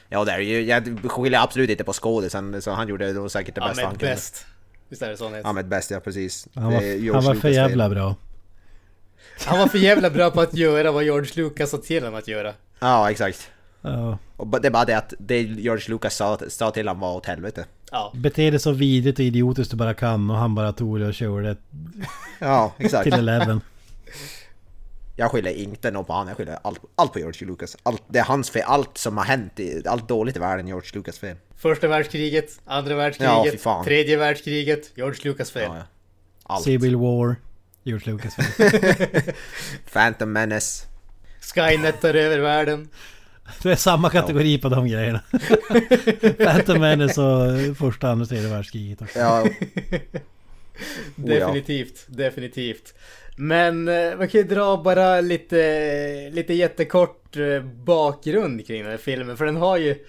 [0.10, 3.56] Ja, det är ju, jag skyller absolut inte på skådisen, så han gjorde nog säkert
[3.56, 4.16] det bästa han Ahmed kunde.
[4.16, 4.46] Best.
[4.90, 5.50] Visst är det så han heter?
[5.50, 6.48] Ahmed Best, ja precis.
[6.56, 8.16] Han var, han var för jävla bra.
[9.46, 12.28] Han var för jävla bra på att göra vad George Lucas sa till honom att
[12.28, 12.54] göra.
[12.80, 13.52] Ja, exakt.
[13.82, 14.18] Ja.
[14.38, 17.26] Och det är bara det att det George Lucas sa, sa till honom var åt
[17.26, 17.66] helvete.
[17.92, 18.12] Ja.
[18.16, 21.14] Bete dig så vidrigt och idiotiskt du bara kan och han bara tog det och
[21.14, 21.56] körde
[22.40, 23.04] Ja, exakt.
[23.04, 23.62] till 11.
[25.20, 27.78] Jag skyller inte något på honom, jag skyller allt, allt på George Lucas.
[27.84, 30.70] Allt, det är hans fel, allt som har hänt, i, allt dåligt i världen är
[30.70, 31.36] George Lucas fel.
[31.58, 33.86] Första världskriget, andra Ja, världskriget, fan.
[33.86, 35.64] tredje världskriget, George Lucas fel.
[35.64, 35.84] Ja, ja.
[36.44, 36.64] Allt.
[36.64, 37.36] Civil War.
[37.84, 38.36] George Lucas.
[39.94, 40.86] Phantom Menace.
[41.56, 42.90] Skynet tar över världen.
[43.64, 45.22] Det är samma kategori på de grejerna.
[46.38, 49.20] Phantom Menace och första, andra, tredje världskriget också.
[49.20, 49.48] Ja,
[51.18, 52.94] Oh, Definitivt, definitivt.
[53.40, 58.98] Men eh, man kan ju dra bara lite, lite jättekort eh, bakgrund kring den här
[58.98, 59.38] filmen.
[59.38, 60.06] För den har ju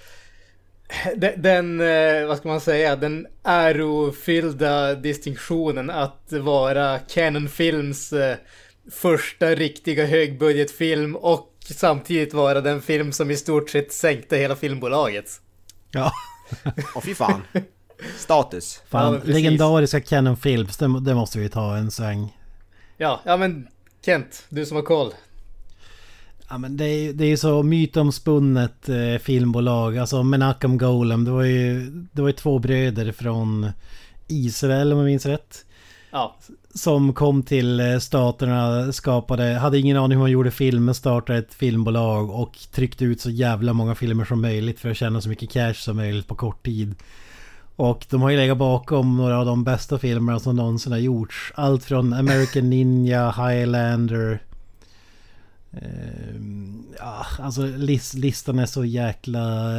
[1.17, 8.15] den, den eh, vad ska man säga, den ärofyllda distinktionen att vara Canon Films
[8.91, 15.41] första riktiga högbudgetfilm och samtidigt vara den film som i stort sett sänkte hela filmbolaget.
[15.91, 16.13] Ja.
[16.95, 17.43] och fy fan.
[18.19, 18.81] Status.
[18.83, 19.35] Ja, Fan, precis.
[19.35, 22.38] legendariska Canon Films, det, det måste vi ta en sväng.
[23.01, 23.69] Ja, ja men
[24.05, 25.13] Kent, du som har koll.
[26.49, 29.99] Ja men det är, det är så mytomspunnet eh, filmbolag.
[29.99, 33.71] Alltså Menachem Golem, det var ju, det var ju två bröder från
[34.29, 35.65] Israel om jag minns rätt.
[36.11, 36.37] Ja,
[36.75, 41.55] Som kom till eh, staterna, skapade, hade ingen aning hur man gjorde filmer, startade ett
[41.55, 45.51] filmbolag och tryckte ut så jävla många filmer som möjligt för att tjäna så mycket
[45.51, 46.95] cash som möjligt på kort tid.
[47.79, 51.53] Och de har ju legat bakom några av de bästa filmerna som någonsin har gjorts.
[51.55, 54.43] Allt från American Ninja, Highlander.
[55.73, 59.73] Ehm, ja, alltså lis listan är så jäkla...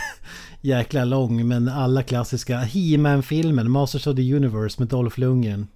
[0.60, 2.58] jäkla lång men alla klassiska.
[2.58, 5.68] He-Man-filmen, Masters of the Universe med Dolph Lundgren.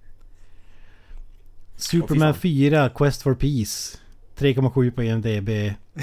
[1.75, 3.97] Superman 4, Quest for Peace.
[4.37, 5.49] 3,7 på IMDB.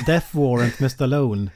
[0.06, 1.50] Death Warrant med Stallone.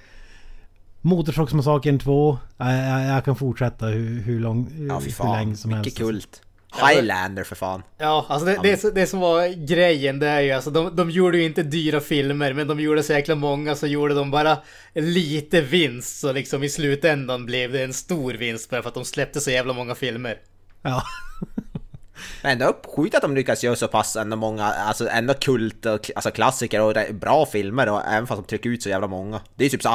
[1.01, 2.39] Motorsågsmassakern 2.
[2.57, 5.33] Jag, jag, jag kan fortsätta hur, hur, lång, Ja, fy hur fan.
[5.39, 5.99] länge som Mycket helst.
[5.99, 6.43] kult.
[6.89, 7.83] Highlander för fan.
[7.99, 11.11] Ja, alltså det, det, som- det som var grejen det är ju alltså de, de
[11.11, 14.59] gjorde ju inte dyra filmer men de gjorde så jäkla många så gjorde de bara
[14.95, 19.05] lite vinst så liksom i slutändan blev det en stor vinst bara för att de
[19.05, 20.37] släppte så jävla många filmer.
[20.83, 21.03] Ja.
[22.43, 26.11] Men ändå sjukt att de lyckas göra så pass ändå många, alltså ändå kult och
[26.17, 29.41] alltså klassiker och bra filmer och även fast de trycker ut så jävla många.
[29.57, 29.89] Det är typ så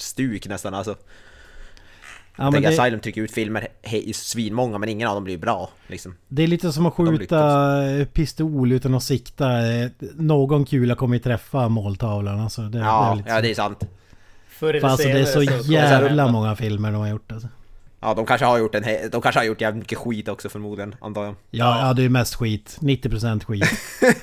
[0.00, 0.96] Asylum-stuk nästan alltså.
[2.36, 5.70] Ja, tänker det, Asylum trycker ut filmer he- svinmånga men ingen av dem blir bra
[5.86, 6.14] liksom.
[6.28, 7.82] det är lite som att skjuta
[8.12, 9.48] pistol utan att sikta.
[10.14, 12.40] Någon kula kommer ju träffa måltavlan.
[12.40, 13.80] Alltså, det, det är Ja, ja det är sant.
[14.48, 17.48] För alltså det är så jävla många filmer de har gjort alltså.
[18.00, 20.48] Ja, de kanske har gjort en he- de kanske har gjort jävligt mycket skit också
[20.48, 21.34] förmodligen, antar jag.
[21.50, 22.76] Ja, ja det är mest skit.
[22.80, 23.64] 90% skit.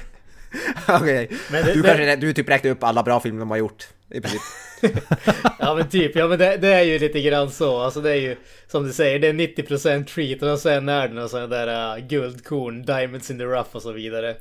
[0.87, 1.29] Okej.
[1.51, 3.87] Det- Du det- kanske, du typ räknar upp alla bra filmer de har gjort.
[4.11, 4.41] I princip.
[5.59, 7.77] Ja men typ, ja men det, det är ju lite grann så.
[7.77, 8.35] Alltså det är ju
[8.67, 12.07] som du säger, det är 90% treat och sen är det några sådana där uh,
[12.07, 14.35] guldkorn, diamonds in the rough och så vidare.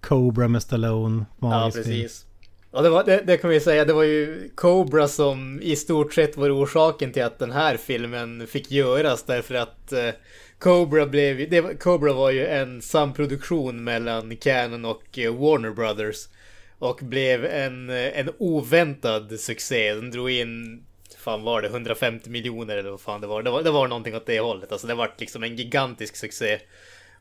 [0.00, 1.24] Cobra med Stallone.
[1.40, 2.02] Ja Magisk film.
[2.02, 2.24] precis.
[2.70, 6.14] Och det, var, det, det kan vi säga, det var ju Cobra som i stort
[6.14, 10.10] sett var orsaken till att den här filmen fick göras därför att eh,
[10.58, 16.28] Cobra blev det Cobra var ju en samproduktion mellan Canon och eh, Warner Brothers.
[16.78, 19.94] Och blev en, en oväntad succé.
[19.94, 20.82] Den drog in,
[21.18, 23.42] fan var det, 150 miljoner eller vad fan det var.
[23.42, 24.72] Det var, det var någonting åt det hållet.
[24.72, 26.58] Alltså det var liksom en gigantisk succé.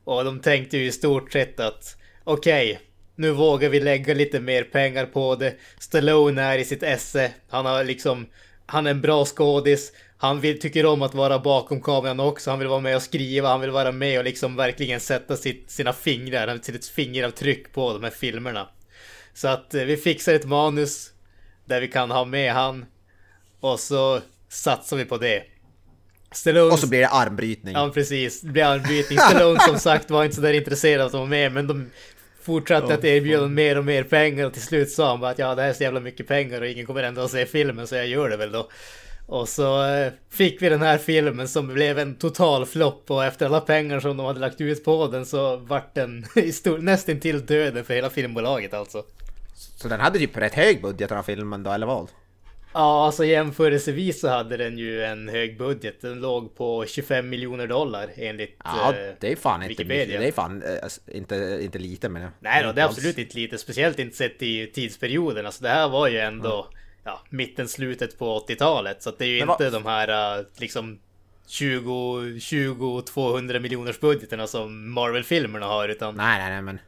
[0.03, 2.79] Och de tänkte ju i stort sett att okej,
[3.15, 5.55] nu vågar vi lägga lite mer pengar på det.
[5.79, 7.31] Stallone är i sitt esse.
[7.49, 8.27] Han har liksom,
[8.65, 9.91] han är en bra skådis.
[10.17, 12.49] Han vill, tycker om att vara bakom kameran också.
[12.49, 13.49] Han vill vara med och skriva.
[13.49, 18.03] Han vill vara med och liksom verkligen sätta sitt, sina fingrar, sitt fingeravtryck på de
[18.03, 18.67] här filmerna.
[19.37, 21.11] Så att eh, vi fixar ett manus
[21.65, 22.85] där vi kan ha med han.
[23.59, 25.43] Och så satsar vi på det.
[26.31, 26.73] Stallone...
[26.73, 27.73] Och så blir det armbrytning.
[27.73, 29.19] Ja precis, det blir armbrytning.
[29.19, 31.89] Stallone som sagt var inte så där intresserad av att vara med men de
[32.41, 35.55] fortsatte att erbjuda mer och mer pengar och till slut sa han bara att ja
[35.55, 37.95] det här är så jävla mycket pengar och ingen kommer ändå att se filmen så
[37.95, 38.69] jag gör det väl då.
[39.25, 43.45] Och så eh, fick vi den här filmen som blev en total flopp och efter
[43.45, 46.25] alla pengar som de hade lagt ut på den så vart den
[46.79, 49.03] nästintill döden för hela filmbolaget alltså.
[49.57, 52.09] Så den hade typ rätt hög budget den här filmen då, eller vad?
[52.73, 56.01] Ja, alltså jämförelsevis så hade den ju en hög budget.
[56.01, 60.05] Den låg på 25 miljoner dollar enligt Ja, eh, det är fan inte Wikipedia.
[60.05, 60.21] mycket.
[60.21, 62.29] Det är fan eh, alltså, inte, inte lite men...
[62.39, 63.57] Nej då, det är absolut inte lite.
[63.57, 65.45] Speciellt inte sett i tidsperioden.
[65.45, 66.67] Alltså det här var ju ändå
[67.03, 69.03] ja, mitten, slutet på 80-talet.
[69.03, 70.99] Så det är ju Men inte vad- de här eh, liksom
[71.47, 75.89] 20, 20, 200 miljoners budgeterna som Marvel-filmerna har.
[75.89, 76.79] Utan Nej, nej, nej men...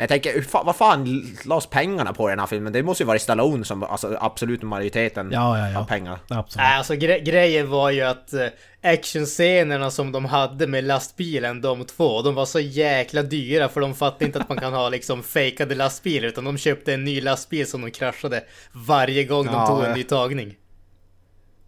[0.00, 2.72] Men jag tänker, hur fa- vad fan lades pengarna på i den här filmen?
[2.72, 5.78] Det måste ju vara Stallone som, alltså absolut majoriteten Ja, ja, ja.
[5.78, 6.18] av pengar.
[6.28, 6.56] Absolut.
[6.56, 8.46] Nej, alltså gre grejen var ju att eh,
[8.82, 13.94] actionscenerna som de hade med lastbilen, de två, de var så jäkla dyra för de
[13.94, 17.66] fattade inte att man kan ha liksom fejkade lastbilar utan de köpte en ny lastbil
[17.70, 20.54] som de kraschade varje gång de Ja, tog en ny tagning.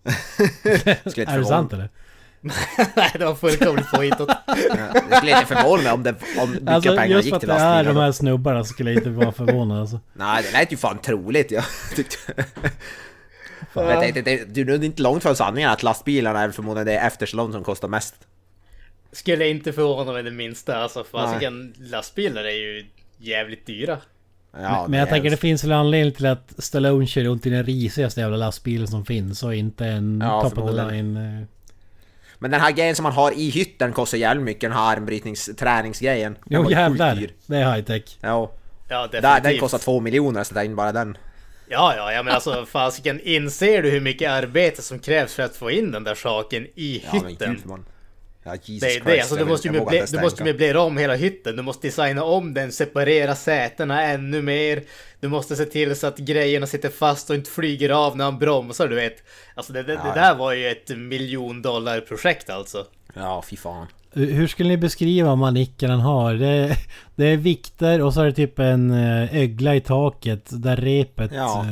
[0.64, 1.88] Är det sant eller?
[2.96, 4.28] Nej, det var fullkomligt påhittat.
[4.46, 7.36] Ja, Det skulle inte förvåna mig om, det, om mycket Alltså pengar just gick för
[7.36, 7.94] att till det är lastbilar.
[7.94, 10.00] de här snubbarna skulle jag inte vara förvånad alltså.
[10.12, 11.50] Nej, det lät ju fan troligt.
[11.50, 11.64] Jag
[11.96, 12.16] tyckte...
[13.74, 16.98] Men jag tänkte, det, det är inte långt från sanningen att lastbilarna är förmodligen det
[16.98, 18.14] efter Stallone som kostar mest.
[19.12, 20.76] Skulle inte förvåna mig det minsta.
[20.76, 22.86] Alltså fasiken, lastbilar är ju
[23.18, 23.98] jävligt dyra.
[24.56, 27.64] Ja, Men jag tänker det finns väl anledning till att Stallone kör runt i den
[27.64, 31.46] risigaste jävla lastbilen som finns och inte en Ja, top of the line.
[32.42, 36.36] Men den här grejen som man har i hytten kostar jävligt mycket, den här armbrytningsträningsgrejen.
[36.50, 38.18] Jo jävlar, det är high tech.
[38.20, 38.52] Ja.
[38.88, 39.42] Ja, definitivt.
[39.42, 41.16] den kostar två miljoner så det är inte bara den.
[41.68, 45.56] Ja, ja, ja, men alltså fasiken, inser du hur mycket arbete som krävs för att
[45.56, 47.54] få in den där saken i Ja men hytten?
[47.54, 47.84] gud man.
[48.44, 49.04] Ja Jesus Det är Christ.
[49.04, 52.24] det, alltså, du måste ju inte du måste möblera om hela hytten, du måste designa
[52.24, 54.82] om den, separera sätena ännu mer.
[55.20, 58.38] Du måste se till så att grejerna sitter fast och inte flyger av när han
[58.38, 59.16] bromsar, du vet.
[59.54, 62.86] Alltså det, det, det där var ju ett miljondollarprojekt alltså.
[63.14, 63.86] Ja fy fan.
[64.14, 66.34] Hur skulle ni beskriva manicken han har?
[66.34, 66.76] Det,
[67.16, 71.30] det är vikter och så är det typ en eh, ögla i taket där repet...
[71.34, 71.66] Ja.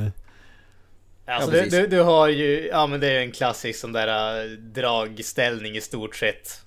[1.31, 1.79] Alltså Ja, du, precis.
[1.81, 5.81] du, du har ju, ja men det är en klassisk sån där äh, dragställning i
[5.81, 6.61] stort sett.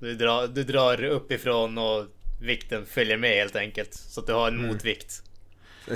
[0.00, 2.04] Du drar, du drar uppifrån och
[2.40, 3.94] vikten följer med helt enkelt.
[3.94, 4.66] Så att du har en Mm.
[4.66, 5.22] motvikt.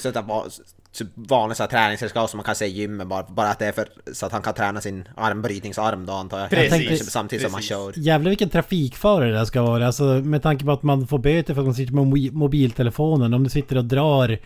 [0.03, 0.47] Där va-
[0.93, 3.67] typ vanligt så här träningsredskap som man kan se i gymmet bara, bara att det
[3.67, 6.51] är för så att han kan träna sin armbrytningsarm då antar jag.
[6.51, 6.71] Precis.
[6.71, 7.69] Samtidigt- Samtidigt som han Precis.
[7.69, 7.93] kör.
[7.97, 9.87] Jävlar vilken trafikförare det där ska vara.
[9.87, 13.35] Alltså med tanke på att man får böter för att man sitter med mo- mobiltelefonen.
[13.35, 14.39] Om du sitter och drar...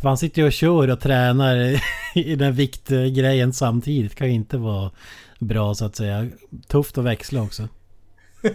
[0.00, 1.80] För han sitter ju och kör och tränar
[2.14, 4.14] i den viktgrejen samtidigt.
[4.14, 4.90] kan ju inte vara
[5.38, 6.28] bra så att säga.
[6.68, 7.68] Tufft att växla också.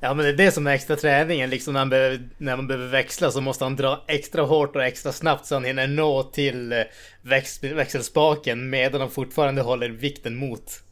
[0.00, 2.66] Ja men det är det som är extra träningen liksom när man, behöver, när man
[2.66, 6.22] behöver växla så måste han dra extra hårt och extra snabbt så han hinner nå
[6.22, 6.78] till eh,
[7.22, 10.82] väx, växelspaken medan han fortfarande håller vikten mot.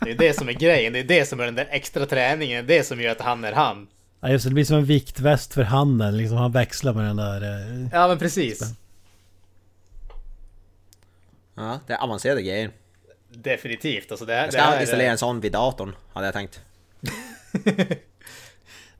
[0.00, 2.66] Det är det som är grejen, det är det som är den där extra träningen,
[2.66, 3.86] det är det som gör att han är han.
[4.24, 6.16] Ja just det, det blir som en viktväst för handen.
[6.16, 7.42] Liksom han växlar med den där...
[7.42, 8.74] eh, Ja men precis.
[11.54, 12.70] Ja, det är avancerade grejer.
[13.32, 16.26] Definitivt alltså det här, Jag det här ska är- installera en sån vid datorn, hade
[16.26, 16.60] jag tänkt.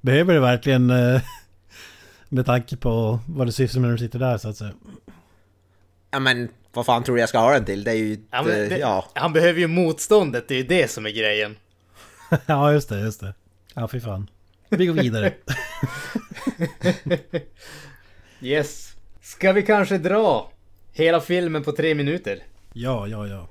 [0.01, 0.91] Behöver det verkligen...
[0.91, 1.21] eh,
[2.29, 4.73] Med tanke på vad du sysslar med när du sitter där så att säga.
[6.11, 7.85] Ja men vad fan tror du jag ska ha den till?
[7.85, 8.19] Det är ju...
[8.31, 9.05] Ja, men eh, det, ja.
[9.15, 11.57] Han behöver ju motståndet, det är ju det som är grejen.
[12.47, 13.35] ja just det, just det.
[13.75, 14.31] Ja fy fan.
[14.77, 15.33] Vi går vidare.
[18.41, 18.97] Yes.
[19.23, 20.53] Ska vi kanske dra
[20.93, 22.43] hela filmen på tre minuter?
[22.73, 23.49] ja, ja, ja.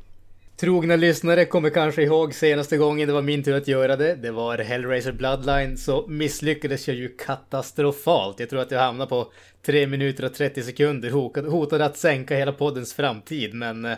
[0.58, 4.16] Trogna lyssnare kommer kanske ihåg senaste gången det var min tur att göra det.
[4.16, 8.40] Det var Hellraiser Bloodline så misslyckades jag ju katastrofalt.
[8.40, 9.32] Jag tror att jag hamnade på
[9.66, 11.10] 3 minuter och 30 sekunder.
[11.50, 13.98] Hotade, att sänka hela poddens framtid men eh,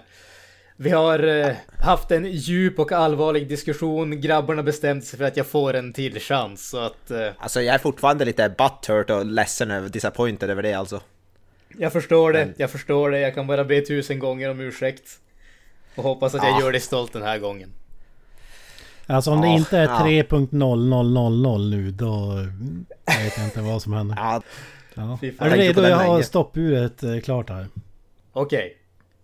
[0.77, 4.21] vi har eh, haft en djup och allvarlig diskussion.
[4.21, 7.75] Grabbarna bestämde sig för att jag får en till chans så att eh, Alltså jag
[7.75, 11.01] är fortfarande lite butthurt och ledsen över, disappointed över det alltså.
[11.77, 12.53] jag förstår det.
[12.57, 13.19] Jag förstår det.
[13.19, 15.19] Jag kan bara be tusen gånger om ursäkt.
[15.95, 16.61] Och hoppas att jag Ja.
[16.61, 17.71] gör dig stolt den här gången.
[19.07, 19.99] Alltså om det Ja, inte är ja.
[20.05, 22.33] 3.0000 nu då
[23.23, 24.15] vet jag inte vad som händer.
[24.19, 24.41] Ja,
[24.93, 25.17] Ja.
[25.39, 25.81] Är du redo?
[25.81, 27.67] Jag har stoppuret eh, klart här.
[28.33, 28.77] Okej.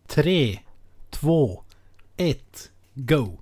[0.07, 0.59] 3,
[1.21, 1.63] 2,
[2.17, 2.35] 1,
[3.05, 3.40] go!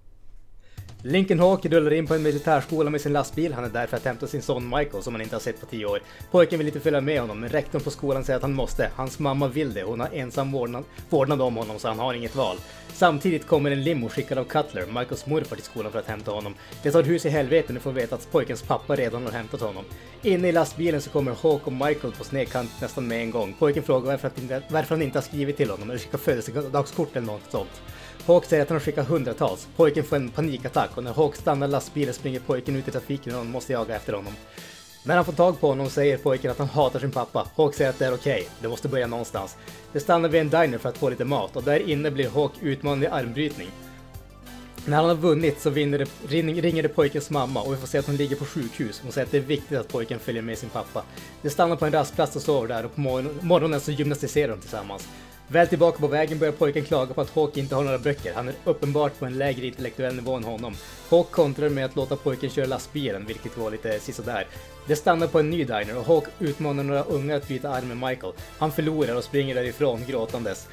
[1.04, 3.54] Lincoln Hawk rullar in på en militärskola med sin lastbil.
[3.54, 5.66] Han är där för att hämta sin son Michael som han inte har sett på
[5.66, 6.00] 10 år.
[6.32, 8.92] Pojken vill inte följa med honom, men rektorn på skolan säger att han måste.
[8.96, 9.84] Hans mamma vill det.
[9.84, 12.58] Hon har ensam vårdnad, vårdnad om honom så han har inget val.
[12.94, 16.56] Samtidigt kommer en limo skickad av Cutler, Michaels morfar, till skolan för att hämta honom.
[16.84, 19.84] Det tar hus i helvete när får veta att pojkens pappa redan har hämtat honom.
[20.22, 23.56] Inne i lastbilen så kommer Hawk och Michael på snedkant nästan med en gång.
[23.60, 27.28] Pojken frågar varför, att varför han inte har skrivit till honom eller skickat födelsedagskort eller
[27.28, 27.82] något sånt.
[28.25, 29.67] Hawk säger att han har skickat hundratals.
[29.75, 33.45] Pojken får en panikattack och när Hawk stannar lastbilen springer pojken ut i trafiken och
[33.45, 34.34] måste jaga efter honom.
[35.03, 37.47] När han får tag på honom säger pojken att han hatar sin pappa.
[37.55, 39.58] Hawk säger att det är okej, det måste börja någonstans.
[39.93, 42.51] De stannar vid en diner för att få lite mat och där inne blir Hawk
[42.62, 43.69] utmanad i armbrytning.
[44.86, 46.08] När han har vunnit så vinner det,
[46.62, 48.99] ringer det pojkens mamma och vi får se att hon ligger på sjukhus.
[49.03, 51.03] Hon säger att det är viktigt att pojken följer med sin pappa.
[51.41, 53.01] De stannar på en rastplats och sover där och på
[53.41, 55.08] morgonen så gymnastiserar de tillsammans.
[55.52, 58.34] Väl tillbaka på vägen börjar pojken klaga på att Hawk inte har några böcker.
[58.34, 60.76] Han är uppenbart på en lägre intellektuell nivå än honom.
[61.10, 64.48] Hawk kontrar med att låta pojken köra lastbilen, vilket var lite sisådär.
[64.88, 68.10] De stannar på en ny diner och Hawk utmanar några unga att byta arm med
[68.10, 68.34] Michael.
[68.58, 70.68] Han förlorar och springer därifrån gråtandes.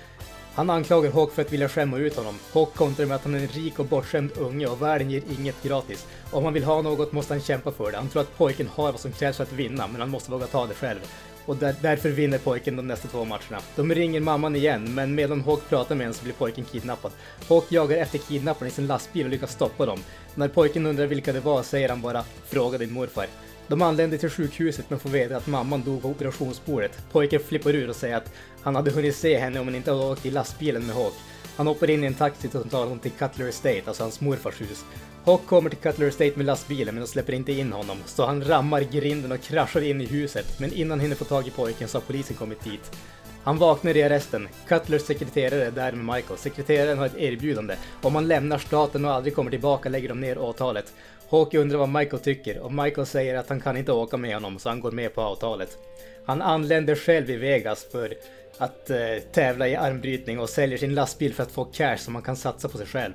[0.54, 2.38] Han anklagar Hawk för att vilja skämma ut honom.
[2.52, 5.62] Hawk kontrar med att han är en rik och bortskämd unge och världen ger inget
[5.62, 6.06] gratis.
[6.30, 7.96] Om han vill ha något måste han kämpa för det.
[7.96, 10.46] Han tror att pojken har vad som krävs för att vinna, men han måste våga
[10.46, 11.00] ta det själv.
[11.46, 13.60] Och där, därför vinner pojken de nästa två matcherna.
[13.76, 17.12] De ringer mamman igen, men medan Hawk pratar med henne så blir pojken kidnappad.
[17.48, 19.98] Hawk jagar efter kidnapparen i sin lastbil och lyckas stoppa dem.
[20.34, 23.26] När pojken undrar vilka det var säger han bara “Fråga din morfar”.
[23.68, 26.98] De anländer till sjukhuset men får veta att mamman dog på operationsbordet.
[27.12, 28.32] Pojken flippar ur och säger att
[28.62, 31.14] han hade hunnit se henne om han inte hade åkt i lastbilen med Hawk.
[31.56, 34.60] Han hoppar in i en taxi och tar honom till Cutler Estate, alltså hans morfars
[34.60, 34.84] hus.
[35.26, 38.44] Hawk kommer till Cutler Estate med lastbilen men de släpper inte in honom, så han
[38.44, 40.60] rammar grinden och kraschar in i huset.
[40.60, 42.96] Men innan han hinner få tag i pojken så har polisen kommit dit.
[43.42, 44.48] Han vaknar i arresten.
[44.68, 46.38] Cutlers sekreterare är där med Michael.
[46.38, 47.76] Sekreteraren har ett erbjudande.
[48.02, 50.92] Om han lämnar staten och aldrig kommer tillbaka lägger de ner åtalet.
[51.28, 54.58] Hawk undrar vad Michael tycker och Michael säger att han kan inte åka med honom
[54.58, 55.78] så han går med på avtalet.
[56.26, 58.14] Han anländer själv i Vegas för
[58.58, 58.98] att eh,
[59.32, 62.68] tävla i armbrytning och säljer sin lastbil för att få cash som han kan satsa
[62.68, 63.14] på sig själv.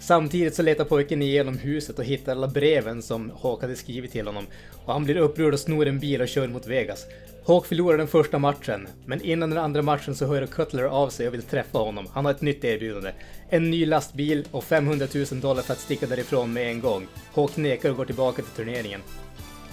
[0.00, 4.26] Samtidigt så letar pojken igenom huset och hittar alla breven som Hawk hade skrivit till
[4.26, 4.46] honom.
[4.84, 7.06] Och han blir upprörd och snor en bil och kör mot Vegas.
[7.46, 11.28] Hawk förlorar den första matchen, men innan den andra matchen så hör Cutler av sig
[11.28, 12.06] och vill träffa honom.
[12.12, 13.12] Han har ett nytt erbjudande.
[13.48, 17.06] En ny lastbil och 500 000 dollar för att sticka därifrån med en gång.
[17.34, 19.00] Hawk nekar och går tillbaka till turneringen.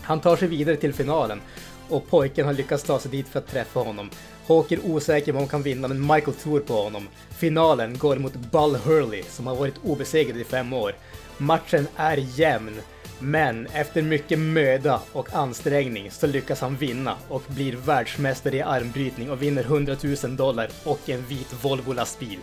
[0.01, 1.41] Han tar sig vidare till finalen
[1.89, 4.09] och pojken har lyckats ta sig dit för att träffa honom.
[4.47, 7.08] Hawk är osäker på om han kan vinna men Michael tror på honom.
[7.29, 10.95] Finalen går mot Bull Hurley som har varit obesegrad i fem år.
[11.38, 12.82] Matchen är jämn,
[13.19, 19.32] men efter mycket möda och ansträngning så lyckas han vinna och blir världsmästare i armbrytning
[19.32, 22.39] och vinner 100 000 dollar och en vit Volvo-lastbil.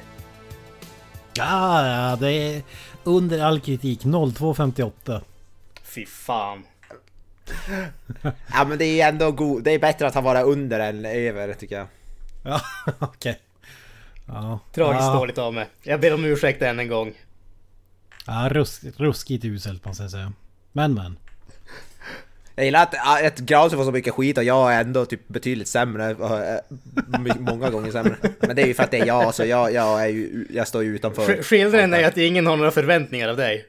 [1.35, 2.63] Ja, ja, det är
[3.05, 4.01] under all kritik.
[4.01, 5.23] 0258.
[5.83, 6.63] Fy fan.
[8.53, 11.55] Ja men det är ändå god, det är bättre att han vara under än över
[11.55, 11.87] tycker jag.
[12.45, 12.61] Ja,
[12.99, 13.39] okej.
[14.27, 14.59] Ja.
[14.75, 15.15] Tragiskt ja.
[15.15, 15.67] dåligt av mig.
[15.83, 17.13] Jag ber om ursäkt än en gång.
[18.27, 20.33] Ja, rusk, ruskigt uselt måste jag säga.
[20.73, 21.17] Men men.
[22.55, 25.69] Jag gillar att, att Granström får så mycket skit och jag är ändå typ betydligt
[25.69, 26.11] sämre.
[26.11, 28.17] eh, Många gånger sämre.
[28.41, 30.69] Men det är ju för att det är jag, så jag, jag, är ju, jag
[30.69, 31.23] står ju utanför.
[31.27, 33.67] Sk- Skillnaden är att ingen har några förväntningar av dig.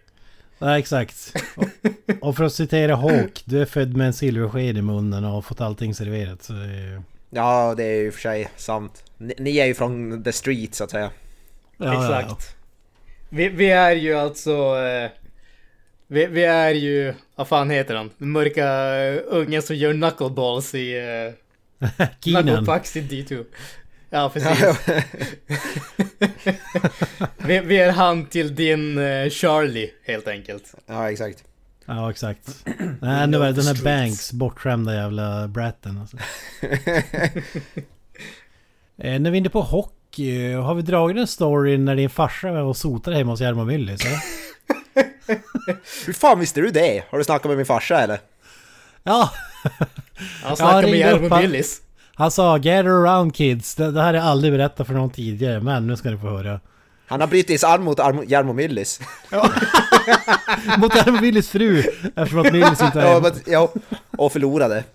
[0.62, 1.34] Ja, exakt.
[1.56, 1.68] Och,
[2.22, 5.42] och för att citera Hawk, du är född med en silversked i munnen och har
[5.42, 6.44] fått allting serverat.
[6.44, 7.02] Så det är...
[7.30, 9.04] Ja, det är ju för sig sant.
[9.18, 11.10] Ni, ni är ju från the street så att säga.
[11.78, 12.30] Ja, Exakt.
[12.30, 12.56] Ja,
[13.30, 14.52] Vi, vi är ju alltså...
[14.78, 15.10] Eh,
[16.08, 17.14] vi, vi är ju...
[17.36, 18.10] Vad fan heter han?
[18.18, 20.98] Den mörka eh, ungen som gör knuckleballs i...
[20.98, 21.34] Eh,
[21.98, 22.08] ja.
[22.20, 22.44] Keenan.
[22.44, 23.46] knucklepucks i D2.
[24.14, 24.80] Ja, precis.
[27.38, 30.76] vi, vi är han till din eh, Charlie, helt enkelt.
[30.86, 31.44] Ja, exakt.
[31.86, 32.66] Ja, exakt.
[33.02, 36.18] Nej, nu är det den här Banks, bortskämda jävla bratten alltså.
[38.98, 42.52] eh, när vi är inne på hockey, har vi dragit en story när din farsa
[42.52, 44.02] var och sotade hemma hos Jarmo Myllys?
[46.06, 47.04] Hur fan visste du det?
[47.10, 48.20] Har du snackat med min farsa eller?
[49.04, 49.30] Ja!
[50.44, 51.32] Han snackar med ringde Jarmo upp
[52.16, 52.32] han.
[52.32, 55.88] Sa 'Get around kids' det, det här har jag aldrig berättat för någon tidigare, men
[55.88, 56.60] nu ska ni få höra.
[57.08, 59.00] Han har brutit arm mot Arm- Jarmo Myllys.
[60.78, 61.80] Mot Jarmo Myllys fru,
[62.16, 63.74] eftersom att Myllys inte Ja, är men, ja,
[64.18, 64.84] och förlorade.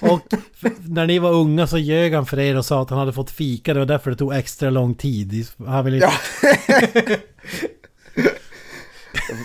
[0.00, 0.20] Och
[0.62, 3.12] f- när ni var unga så ljög han för er och sa att han hade
[3.12, 5.46] fått fika, det var därför det tog extra lång tid.
[5.66, 6.12] Han ville Ja.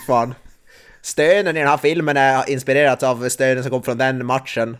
[0.07, 0.33] Fan.
[1.05, 4.77] Stönen i den här filmen är inspirerat av stönen som kom från den matchen.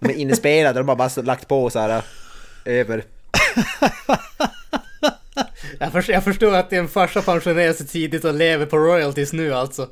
[0.00, 2.02] De är inspelade, de har bara lagt på så här
[2.64, 3.04] över.
[5.78, 9.54] Jag, förstår, jag förstår att din farsa pensionerar sig tidigt och lever på royalties nu
[9.54, 9.88] alltså.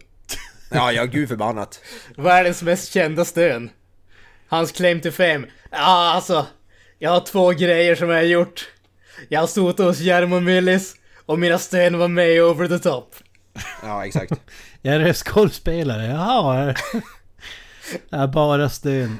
[0.70, 1.80] Ja, ja, gud förbannat.
[2.16, 3.70] Världens mest kända stön.
[4.49, 5.47] Hans claim to fame.
[5.70, 6.47] Ja, alltså.
[6.99, 8.68] Jag har två grejer som jag har gjort.
[9.28, 10.95] Jag har sotat hos Jarmo Myllys
[11.29, 13.14] och mina stön var med Over the Top.
[13.83, 14.33] Ja, exakt.
[14.83, 16.64] Jag är skådespelare, jaha.
[18.11, 19.16] Jag är bara stön.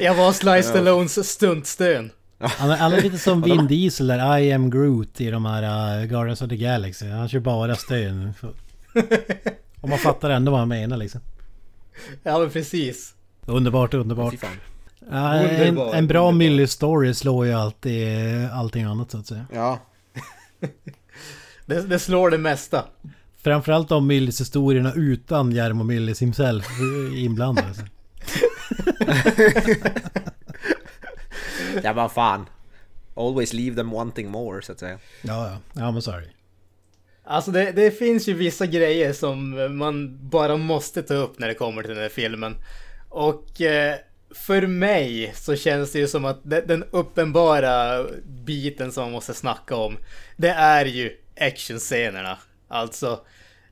[0.00, 2.10] Jag var Sly Stallones stuntstön.
[2.38, 5.62] Han är, lite som Vin Diesel där, I am Groot i de här
[6.00, 7.08] uh, Guardians of the Galaxy.
[7.08, 8.34] Han kör bara stön.
[9.80, 11.20] Och man fattar ändå vad han menar liksom.
[12.22, 13.14] Ja men precis.
[13.46, 14.34] Underbart, underbart.
[15.10, 16.30] Ja, en, en bra.
[16.30, 18.08] Millie-story slår ju alltid
[18.42, 19.46] eh, allting annat så att säga.
[19.52, 19.78] Ja.
[21.66, 22.84] Det, det slår det mesta.
[23.42, 27.74] Framförallt de Millies historierna utan Jarmo Millis himself eh, inblandade.
[27.74, 27.82] så.
[31.82, 32.46] Ja vad fan.
[33.14, 34.98] Always leave them wanting more så att säga.
[35.22, 35.58] Ja, ja.
[35.82, 36.26] Ja, men sorry.
[37.24, 41.54] Alltså det, det finns ju vissa grejer som man bara måste ta upp när det
[41.54, 42.54] kommer till den här filmen.
[43.08, 43.94] Och eh,
[44.36, 49.34] för mig så känns det ju som att de, den uppenbara biten som man måste
[49.34, 49.96] snacka om,
[50.36, 52.38] det är ju actionscenerna.
[52.68, 53.20] Alltså,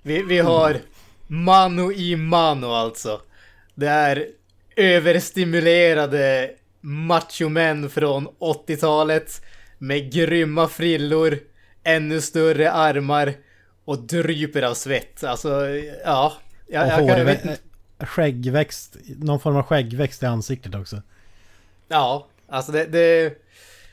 [0.03, 0.77] vi, vi har
[1.27, 3.21] mano i mano alltså.
[3.75, 4.27] Det är
[4.77, 6.51] överstimulerade
[6.81, 9.41] machomän från 80-talet
[9.79, 11.39] med grymma frillor,
[11.85, 13.33] ännu större armar
[13.85, 15.25] och dryper av svett.
[15.25, 15.67] Alltså,
[16.05, 16.33] ja.
[16.69, 17.61] Jag, jag, kan- jag vet.
[18.07, 21.03] Skäggväxt, någon form av skäggväxt i ansiktet också.
[21.89, 23.35] Ja, alltså det, det...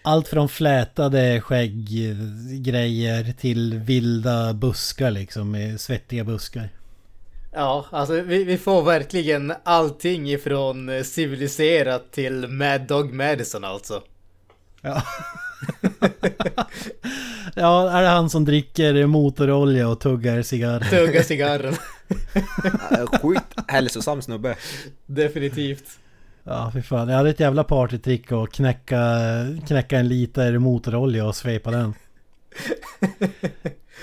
[0.03, 6.70] Allt från flätade skägggrejer till vilda buskar liksom, svettiga buskar.
[7.53, 14.03] Ja, alltså vi, vi får verkligen allting ifrån civiliserat till Mad Dog Madison alltså.
[14.82, 15.03] Ja.
[17.55, 20.80] ja, är det han som dricker motorolja och tuggar cigarr?
[20.80, 21.74] Tugga cigarren.
[23.22, 24.55] Sjukt hälsosam snubbe.
[25.05, 25.84] Definitivt.
[26.43, 27.09] Ja, fy fan.
[27.09, 28.97] Jag hade ett jävla partytrick att knäcka,
[29.68, 31.93] knäcka en liter motorolja och svepa den.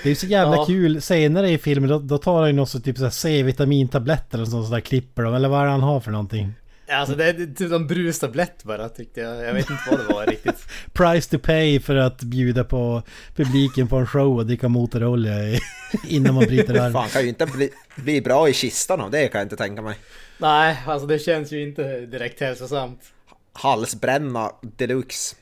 [0.03, 0.65] Det är ju så jävla Ja.
[0.65, 1.01] kul.
[1.01, 4.79] Senare i filmen då, då tar han ju något så typ C-vitamintabletter eller sånt där
[4.79, 5.33] klipper dem.
[5.33, 6.53] Eller vad är det han har för någonting?
[6.91, 9.43] Alltså det är typ en brustablett bara tyckte jag.
[9.43, 10.67] Jag vet inte vad det var riktigt.
[10.93, 13.03] Price to pay för att bjuda på
[13.35, 15.59] publiken på en show och dricka motorolja i,
[16.07, 16.93] innan man bryter arm.
[16.93, 19.81] Fan kan ju inte bli, bli bra i kistan av det kan jag inte tänka
[19.81, 19.95] mig.
[20.37, 23.01] Nej, alltså det känns ju inte direkt hälsosamt.
[23.53, 25.35] Halsbränna deluxe.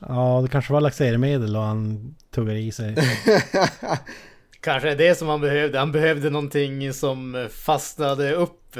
[0.00, 2.96] Ja, det kanske var laxermedel och han tuggar i sig.
[4.60, 5.78] Kanske är det som han behövde.
[5.78, 8.76] Han behövde någonting som fastnade upp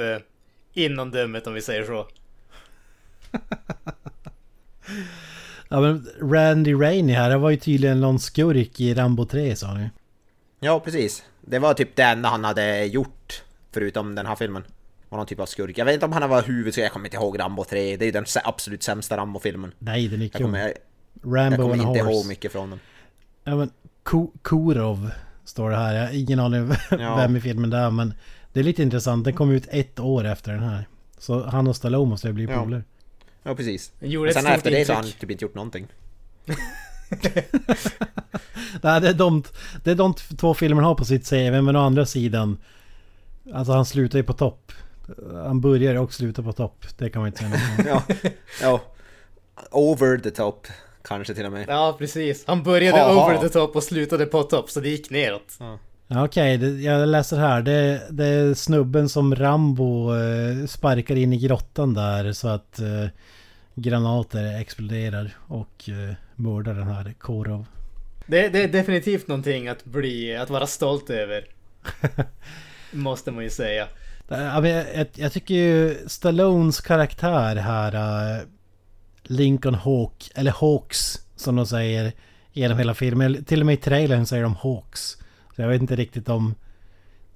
[0.74, 2.06] eh, innan dömet om vi säger så.
[5.68, 9.74] Ja men Randy Rainey här, det var ju tydligen någon skurk i Rambo 3 sa
[9.74, 9.90] ni.
[10.60, 11.24] Ja precis.
[11.40, 13.42] Det var typ det enda han hade gjort.
[13.72, 14.64] Förutom den här filmen.
[15.08, 15.78] Var någon typ av skurk.
[15.78, 17.96] Jag vet inte om han var huvudskurk, jag kommer inte ihåg Rambo 3.
[17.96, 19.72] Det är ju den absolut sämsta Rambo-filmen.
[19.78, 20.42] Nej, den är Jag kul.
[20.46, 20.68] kommer, jag,
[21.22, 22.28] jag Rambo kommer and a inte ihåg horse.
[22.28, 22.80] mycket från den.
[23.44, 23.70] Ja men
[24.02, 25.10] Ko- Korov
[25.44, 25.94] står det här.
[25.94, 27.16] Jag har ingen aning Ja.
[27.16, 28.14] vem i filmen det är men
[28.54, 29.24] det är lite intressant.
[29.24, 30.88] Den kom ut ett år efter den här.
[31.18, 32.62] Så han och Stallone måste ju bli Ja.
[32.62, 32.82] polare.
[33.42, 33.92] Ja precis.
[34.00, 35.86] Gjorde sen efter det så har han typ inte gjort någonting.
[38.82, 39.42] Nej, det är de,
[39.84, 42.58] det är de två filmerna har på sitt CV men å andra sidan
[43.54, 44.72] Alltså han slutar ju på topp.
[45.32, 46.84] Han börjar och slutar på topp.
[46.98, 47.84] Det kan man inte säga något om.
[47.86, 48.30] Ja,
[48.62, 48.80] ja.
[49.70, 50.66] Over the top.
[51.02, 51.64] Kanske till och med.
[51.68, 52.44] Ja, precis.
[52.46, 53.24] Han började Haha.
[53.26, 55.56] over the top och slutade på topp, så det gick neråt.
[55.60, 55.78] Ja,
[56.08, 57.62] Okej, det- jag läser här.
[57.62, 63.06] Det, det är snubben som Rambo eh, sparkar in i grottan där så att eh,
[63.74, 67.66] granater exploderar och eh, mördar den här Korov.
[68.26, 71.44] Det, det är definitivt någonting att bli, att vara stolt över.
[72.92, 73.86] Måste man ju säga.
[74.28, 77.94] Men Jag, jag, jag tycker ju Stallones karaktär här,
[78.34, 78.40] eh,
[79.22, 82.12] Lincoln Hawk, eller Hawks som de säger
[82.52, 83.44] genom hela filmen.
[83.44, 85.16] Till och med i trailern säger de Hawks.
[85.56, 86.54] Så jag vet inte riktigt om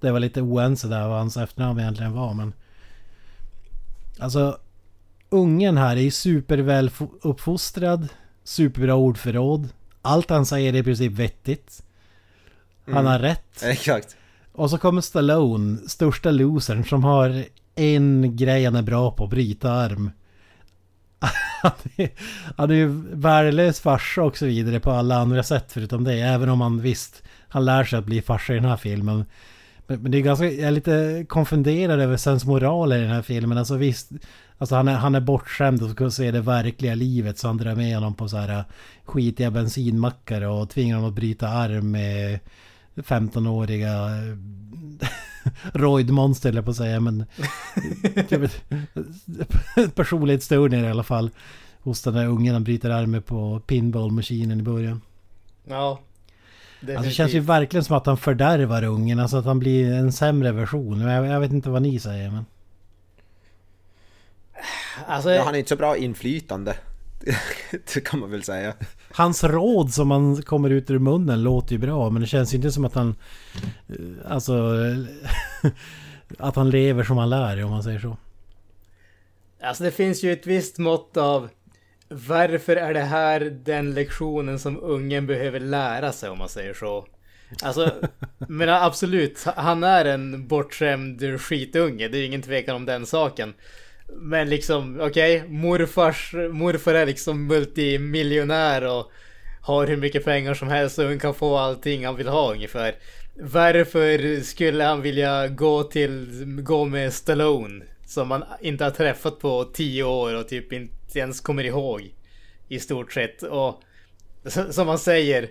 [0.01, 2.53] det var lite oense där vad hans efternamn egentligen var men...
[4.19, 4.59] Alltså,
[5.31, 8.09] ungen här är ju superväl fo- uppfostrad,
[8.45, 9.69] superbra ordförråd.
[10.03, 11.83] Allt han säger är i princip vettigt.
[12.87, 13.07] Han Mm.
[13.07, 13.62] har rätt.
[13.64, 14.16] Exakt.
[14.53, 17.45] Och så kommer Stallone, största losern, som har
[17.75, 20.11] en grej han är bra på, bryta arm.
[21.62, 22.11] Han är,
[22.57, 26.14] han är ju värdelös farsa och så vidare på alla andra sätt förutom det.
[26.21, 29.25] Även om han visst, han lär sig att bli farsa i den här filmen.
[29.87, 33.59] Men, men det är ganska, jag är lite konfunderad över sensmoral i den här filmen.
[33.59, 34.11] Alltså visst,
[34.59, 37.75] alltså han är, han är bortskämd och ska se det verkliga livet så han drar
[37.75, 38.65] med honom på så här äh,
[39.05, 42.39] skitiga bensinmackar och tvingar honom att bryta arm med
[42.95, 44.37] 15-åriga äh,
[45.73, 47.25] Royd-monster eller på att säga men
[48.29, 48.51] typ
[49.95, 51.31] personlighetsstörningar i alla fall
[51.81, 55.01] hos den där ungen han bryter armen på pinballmaskinen i början.
[55.65, 56.01] Ja.
[56.81, 60.12] Alltså det känns ju verkligen som att han fördärvar ungen, alltså att han blir en
[60.12, 60.99] sämre version.
[60.99, 62.45] Men Jag, jag vet inte vad ni säger men...
[65.07, 66.76] Alltså, Ja, han är inte så bra inflytande.
[67.95, 68.74] det kan man väl säga.
[69.12, 72.57] Hans råd som man kommer ut ur munnen låter ju bra men det känns ju
[72.57, 73.14] inte som att han...
[73.89, 74.74] eh, Alltså...
[76.39, 78.16] att han lever som han lär om man säger så.
[79.62, 81.49] Alltså det finns ju ett visst mått av
[82.09, 87.07] varför är det här den lektionen som ungen behöver lära sig om man säger så.
[87.63, 87.93] Alltså,
[88.49, 93.55] men absolut, han är en bortskämd skitunge, det är ingen tvekan om den saken.
[94.13, 99.13] Men liksom, okej, okay, morfars, morfar är liksom multimiljonär och
[99.61, 102.95] har hur mycket pengar som helst och hon kan få allting han vill ha ungefär.
[103.41, 107.85] Varför skulle han vilja gå till, gå med Stallone?
[108.09, 112.15] Som man inte har träffat på tio år och typ inte ens kommer ihåg.
[112.69, 113.43] I stort sett.
[113.43, 113.83] Och
[114.71, 115.49] som han säger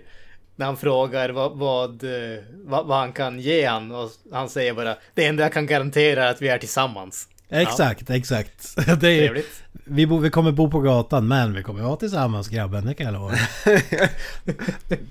[0.56, 2.04] när han frågar vad, vad,
[2.64, 3.92] vad, vad han kan ge han.
[3.92, 7.28] Och han säger bara det enda jag kan garantera är att vi är tillsammans.
[7.48, 8.16] Exakt, ja.
[8.16, 8.76] exakt.
[9.00, 9.42] Det är,
[9.84, 13.06] vi, bo, vi kommer bo på gatan men vi kommer vara tillsammans grabben, det kan
[13.06, 13.34] jag lova.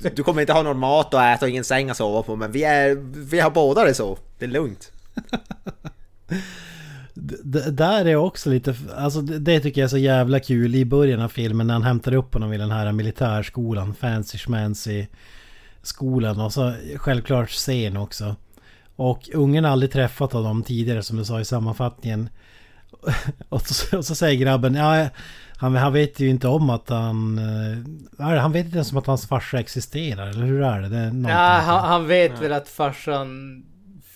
[0.15, 2.51] du kommer inte ha någon mat att äta och ingen säng att sova på men
[2.51, 2.95] vi, är,
[3.29, 4.17] vi har båda det så.
[4.39, 4.91] Det är lugnt.
[7.43, 11.21] D där är också lite, alltså det, tycker jag är så jävla kul i början
[11.21, 15.05] av filmen när han hämtar upp honom i den här militärskolan, fancy schmancy
[15.81, 18.35] skolan och så självklart scen också.
[18.95, 22.29] Och ungen har aldrig träffat honom tidigare som du sa i sammanfattningen.
[23.49, 25.09] Och så, och så säger grabben, ja
[25.57, 27.39] han, han vet ju inte om att han...
[28.17, 30.89] Han vet inte ens om att hans farsa existerar, eller hur är det?
[30.89, 32.41] det är ja, han, han vet ja.
[32.41, 33.63] väl att farsan...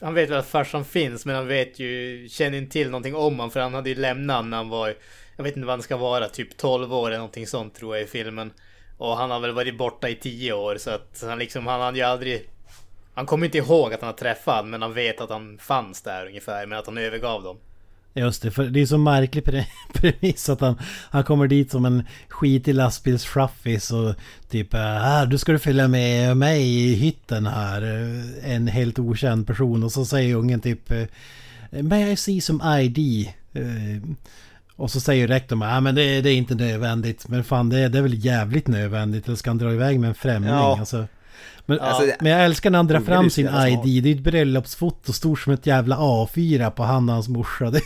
[0.02, 3.22] Han vet väl att farsan finns men han vet ju, känner inte till någonting om
[3.22, 4.96] honom för han hade ju lämnat när han var,
[5.38, 8.04] jag vet inte vad han ska vara, typ 12 år eller någonting sånt tror jag
[8.04, 8.54] i filmen.
[8.98, 11.98] Och han har väl varit borta i 10 år så att han liksom, han hade
[11.98, 12.50] ju aldrig
[13.14, 16.26] han kommer inte ihåg att han har träffat men han vet att han fanns där
[16.26, 17.58] ungefär, men att han övergav dem.
[18.14, 21.86] Just det, för det är så märklig pre premiss att han, han kommer dit som
[21.86, 24.16] en skitig lastbilschaffis och
[24.50, 27.82] typ äh, du ska du följa med mig i hytten här.
[28.44, 30.92] En helt okänd person och så säger ungen typ
[31.72, 33.30] May I see some ID?
[34.76, 37.28] Och så säger rektorn att ah, men det, det, är inte nödvändigt.
[37.28, 39.28] Men fan det, det är väl jävligt nödvändigt.
[39.28, 40.52] Eller ska han dra iväg med en främling?
[40.52, 40.80] Ja.
[40.80, 41.08] Alltså.
[41.72, 44.04] Men, alltså, men jag älskar när han drar fram sin ID.
[44.04, 47.70] Det är ett bröllopsfoto stort som ett jävla A4 på han och hans morsa.
[47.70, 47.78] Det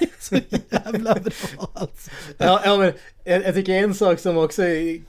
[0.00, 0.34] är så
[0.70, 2.10] jävla bra alltså.
[2.38, 2.92] Ja, ja men
[3.24, 4.62] jag, jag, tycker en sak som också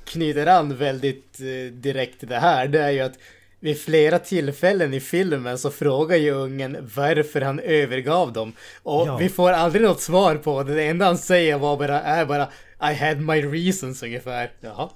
[0.05, 2.67] knyter an väldigt eh, direkt till det här.
[2.67, 3.17] Det är ju att
[3.59, 8.53] vid flera tillfällen i filmen så frågar ju ungen varför han övergav dem.
[8.83, 9.17] Och ja.
[9.17, 10.73] vi får aldrig något svar på det.
[10.73, 12.49] Det enda han säger var bara, är bara
[12.91, 14.51] I had my reasons ungefär.
[14.61, 14.89] Jaha.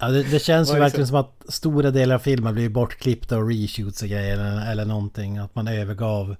[0.00, 3.48] Ja, det, det känns ju verkligen som att stora delar av filmen blir bortklippta och
[3.48, 5.38] reshoots och grejer eller, eller någonting.
[5.38, 6.36] Att man övergav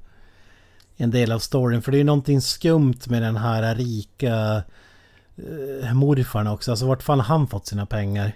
[0.97, 1.83] en del av storyn.
[1.83, 4.63] För det är ju någonting skumt med den här rika
[5.37, 6.71] eh, morfarn också.
[6.71, 8.33] Alltså vart fan har han fått sina pengar?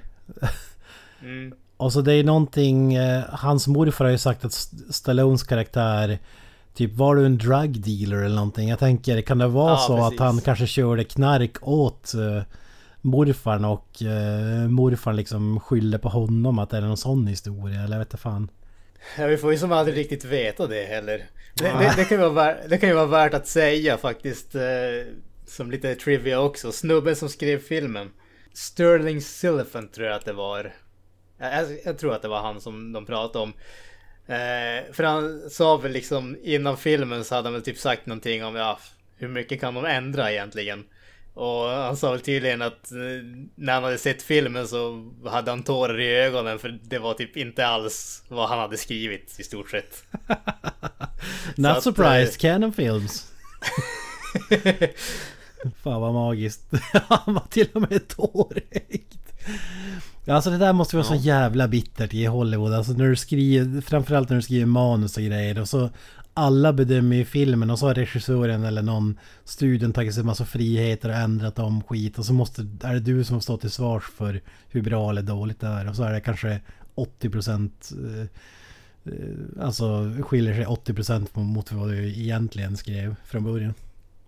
[1.23, 1.53] Mm.
[1.77, 2.95] och så det är någonting...
[2.95, 4.53] Eh, hans morfar har ju sagt att
[4.91, 6.19] Stallones karaktär...
[6.75, 8.69] Typ var du en drug dealer eller någonting?
[8.69, 10.21] Jag tänker, kan det vara ja, så precis.
[10.21, 12.15] att han kanske körde knark åt...
[12.15, 12.43] Eh,
[13.05, 17.93] morfarn och eh, morfarn liksom skyller på honom att det är någon sån historia eller
[17.93, 18.51] jag vet inte fan.
[19.19, 21.19] Ja, vi får ju som aldrig riktigt veta det heller.
[21.55, 24.55] Det, det, det, kan, ju vara, det kan ju vara värt att säga faktiskt.
[24.55, 24.63] Eh,
[25.47, 26.73] som lite trivia också.
[26.73, 28.11] Snubben som skrev filmen.
[28.53, 30.73] Sterling Silliphant tror jag att det var.
[31.39, 33.53] Jag, jag, tror att det var han som de pratade om.
[34.27, 38.45] Eh, för han sa väl liksom innan filmen så hade han väl typ sagt någonting
[38.45, 38.79] om ja,
[39.17, 40.85] hur mycket kan de ändra egentligen?
[41.35, 42.99] Och han sa väl tydligen att eh,
[43.55, 47.37] när han hade sett filmen så hade han tårar i ögonen för det var typ
[47.37, 50.05] inte alls vad han hade skrivit i stort sett.
[51.57, 52.53] Not att, surprised, äh...
[52.53, 53.33] Canon Films.
[55.83, 56.63] Fan vad magiskt.
[57.09, 59.15] han var till och med tårögd.
[60.27, 61.19] Alltså det där måste vara ja.
[61.19, 62.75] så jävla bittert i Hollywood.
[62.75, 65.61] Alltså när du skriver, framförallt när du skriver manus och grejer.
[65.61, 65.91] Och så
[66.35, 70.45] alla bedömer ju filmen och så har regissören eller någon studion tagit sig en massa
[70.45, 74.05] friheter och ändrat om skit och så måste, är det du som står till svars
[74.05, 76.61] för hur bra eller dåligt det är och så är det kanske
[76.95, 78.27] 80% eh,
[79.13, 83.75] eh, Alltså skiljer sig 80% mot vad du egentligen skrev från början.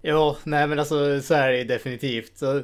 [0.02, 2.38] Ja, nej men alltså så är det ju definitivt.
[2.38, 2.62] Så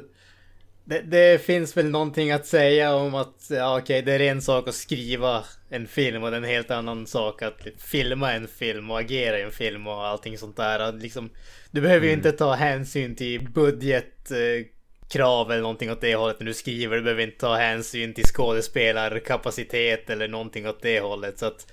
[0.85, 4.67] det, det, finns väl någonting att säga om att, ja okej, det är en sak
[4.67, 8.91] att skriva en film och det är en helt annan sak att filma en film
[8.91, 10.93] och agera i en film och allting sånt där.
[10.93, 11.29] Liksom,
[11.71, 12.19] du behöver ju mm.
[12.19, 16.95] inte ta hänsyn till budgetkrav eller någonting åt det hållet när du skriver.
[16.95, 21.39] Du behöver inte ta hänsyn till skådespelarkapacitet eller någonting åt det hållet.
[21.39, 21.71] Så att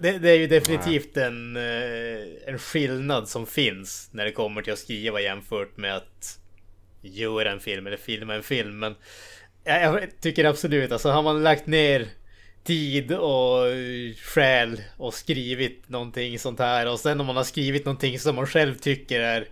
[0.00, 4.72] Det, det är ju definitivt en, eh, en skillnad som finns när det kommer till
[4.72, 6.38] att skriva jämfört med att
[7.02, 8.78] göra en film eller filma en film.
[8.78, 8.94] Men
[9.64, 12.08] jag, jag tycker absolut, alltså har man lagt ner
[12.64, 13.66] tid och
[14.24, 18.46] själ och skrivit någonting sånt här och sen om man har skrivit någonting som man
[18.46, 19.48] själv tycker är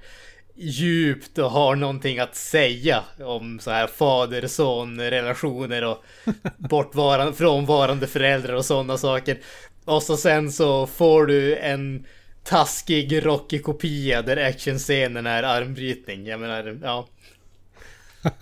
[0.54, 6.04] djupt och har någonting att säga om så här fader-son relationer och
[6.56, 9.38] bortvarande, frånvarande föräldrar och sådana saker.
[9.84, 12.06] Och så sen så får du en
[12.44, 16.26] taskig rockig kopia där actionscenen är armbrytning.
[16.26, 17.08] Jag menar, ja.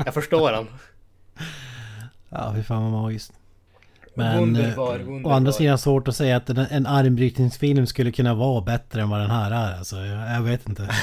[0.04, 0.66] Jag förstår han.
[2.28, 3.32] Ja, fy fan vad magiskt.
[4.14, 5.30] Men Wunderbar, eh, wunderbar.
[5.30, 9.08] å andra sidan svårt att säga att en, en armbrytningsfilm skulle kunna vara bättre än
[9.10, 9.78] vad den här är.
[9.78, 10.88] Alltså, jag, jag vet inte.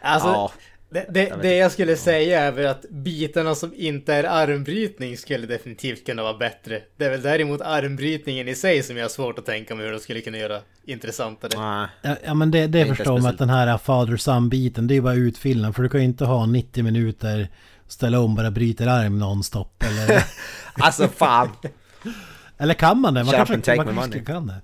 [0.00, 0.50] Alltså, Ja.
[0.90, 5.46] det, det, det jag skulle säga är väl att bitarna som inte är armbrytning skulle
[5.46, 6.82] definitivt kunna vara bättre.
[6.96, 9.92] Det är väl däremot armbrytningen i sig som jag har svårt att tänka mig hur
[9.92, 11.50] de skulle kunna göra intressantare.
[11.60, 11.88] Nej.
[12.02, 14.96] Ja, ja men det, det inte förstår man att den här father son biten det
[14.96, 15.76] är bara utfyllnad.
[15.76, 17.48] För du kan ju inte ha 90 minuter
[17.88, 19.82] ställa om bara bryter arm nonstop.
[19.82, 20.24] Eller,
[20.74, 21.48] Alltså fan.
[22.58, 23.24] eller kan man det?
[23.24, 24.60] Man Shut kanske, man kanske kan det.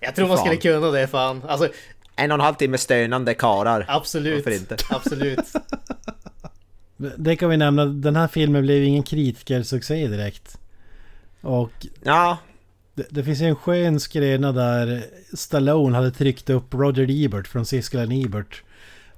[0.00, 1.42] Jag tror man skulle kunna det fan.
[1.48, 1.68] Alltså
[2.16, 3.84] En och en halv timme stönande karar.
[3.88, 4.44] absolut.
[4.44, 4.76] Varför inte?
[4.90, 5.52] Absolut.
[7.16, 7.84] Det kan vi nämna.
[7.86, 10.58] Den här filmen blev ingen kritikersuccé direkt.
[11.40, 12.38] Och Ja,
[12.94, 15.04] det, det finns ju en skön skrena där
[15.34, 18.62] Stallone hade tryckt upp Roger Ebert från Siskel Ebert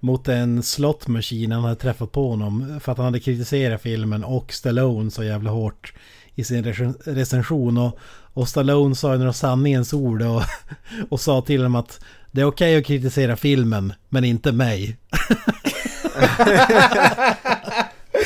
[0.07, 4.25] mot en slot machine han hade träffat på honom för att han hade kritiserat filmen
[4.25, 5.93] och Stallone så jävla hårt
[6.35, 7.99] i sin rec- recension och,
[8.33, 10.43] och Stallone sa ju några sanningens ord och,
[11.09, 12.01] och sa till honom att
[12.31, 14.97] det är okej att kritisera filmen men inte mig.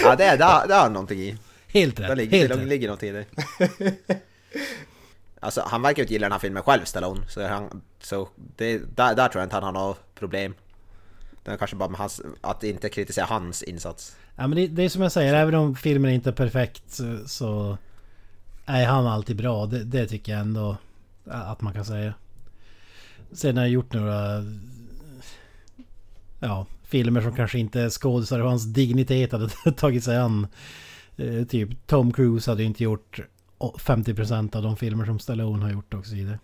[0.02, 1.36] ja det, det, det har någonting i.
[1.66, 3.24] Helt Det rätt, ligger, helt det ligger något i det.
[5.42, 7.20] Alltså han verkar ju inte gilla den här filmen själv Stallone.
[7.28, 10.54] Så, han, så det, där, där tror jag inte han har något problem.
[11.42, 14.16] Det är kanske bara med hans, att inte kritisera hans insats.
[14.36, 17.18] Ja men det, det är som jag säger, även om filmen inte är perfekt så,
[17.26, 17.78] så
[18.66, 19.66] är han alltid bra.
[19.66, 20.76] Det, det tycker jag ändå
[21.24, 22.14] att man kan säga.
[23.32, 24.44] Sen har jag gjort några
[26.40, 30.46] ja, filmer som kanske inte skådisar och hans dignitet hade tagit sig an.
[31.16, 33.20] Eh, typ Tom Cruise hade ju inte gjort
[33.58, 36.38] 50% av de filmer som Stallone har gjort och så vidare.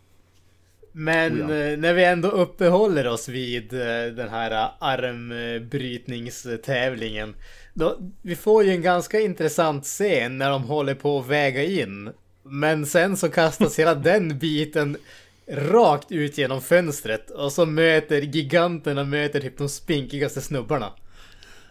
[0.98, 1.72] Men Oh ja.
[1.72, 7.34] eh, när vi ändå uppehåller oss vid eh, den här eh, armbrytningstävlingen.
[7.74, 12.12] Då, vi får ju en ganska intressant scen när de håller på att väga in.
[12.42, 14.96] Men sen så kastas hela den biten
[15.50, 17.30] rakt ut genom fönstret.
[17.30, 20.92] Och så möter giganterna möter typ de spinkigaste snubbarna.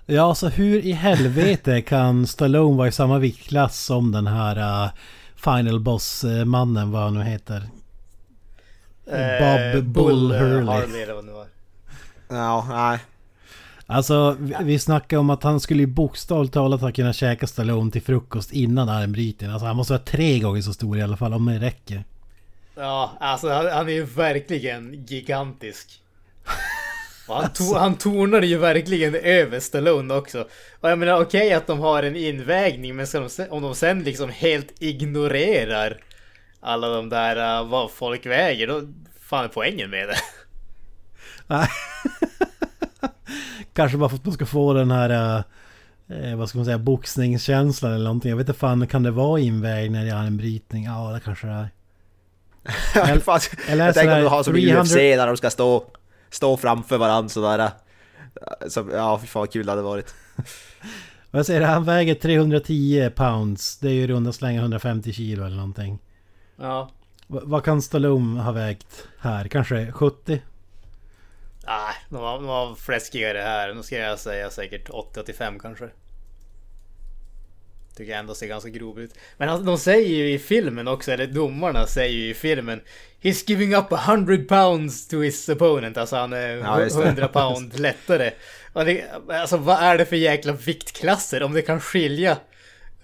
[0.06, 4.92] Ja, alltså hur i helvete kan Stallone vara i samma viktklass som den här uh,
[5.36, 7.64] Final Boss-mannen, vad han nu heter?
[9.06, 11.01] Bob Bull eh, Hurley.
[11.01, 11.47] Eller vad det var.
[12.28, 12.99] Ja, nej.
[13.88, 17.91] Alltså, vi, vi snackar om att han skulle ju bokstavligt talat ha kunnat käka Stallone
[17.91, 19.53] till frukost innan armbrytningen.
[19.53, 22.03] Alltså han måste vara tre gånger så stor i alla fall, om det räcker.
[22.76, 26.01] Ja, alltså han, han är ju verkligen gigantisk.
[27.28, 30.47] Och han, to, han tornade ju verkligen över Stallone också.
[30.82, 34.03] Och jag menar okej att de har en invägning men ska de, om de sen
[34.03, 36.01] liksom helt ignorerar
[36.66, 38.82] alla de där uh, vad folk väger då
[39.20, 40.18] fan är poängen med det.
[43.74, 45.43] Kanske bara för att man ska få den här...
[46.09, 46.78] Eh, vad ska man säga?
[46.78, 48.30] Boxningskänslan eller någonting.
[48.30, 50.84] Jag vet inte fan, kan det vara invägningar i armbrytning?
[50.84, 51.70] Ja, det kanske det är.
[52.95, 55.86] Jag, eller jag tänker om du har som i 300 UFC där de ska stå,
[56.30, 57.70] stå framför varandra sådär.
[58.68, 60.13] Så, ja, fy fan vad kul det hade varit.
[61.32, 63.78] Vad jag säger, han väger 310 pounds.
[63.78, 65.99] Det är ju i runda slängar 150 kilo eller någonting.
[66.58, 66.89] Ja.
[67.28, 69.47] V- vad kan Stallone ha vägt här?
[69.47, 70.41] Kanske 70?
[71.68, 73.74] Nej, de var, de var fläskigare här.
[73.74, 75.89] Nu ska jag säga säkert 80-85 kanske.
[77.95, 79.14] Tycker jag ändå ser ganska grov ut.
[79.38, 82.82] Men alltså, de säger ju i filmen också, eller domarna säger ju i filmen
[83.22, 85.97] He's giving up 100 pounds to his opponent.
[85.97, 87.03] Alltså han är Ja, just det.
[87.06, 88.32] 100 pound lättare.
[88.74, 91.43] Och det, alltså vad är det för jäkla viktklasser?
[91.43, 92.38] Om det kan skilja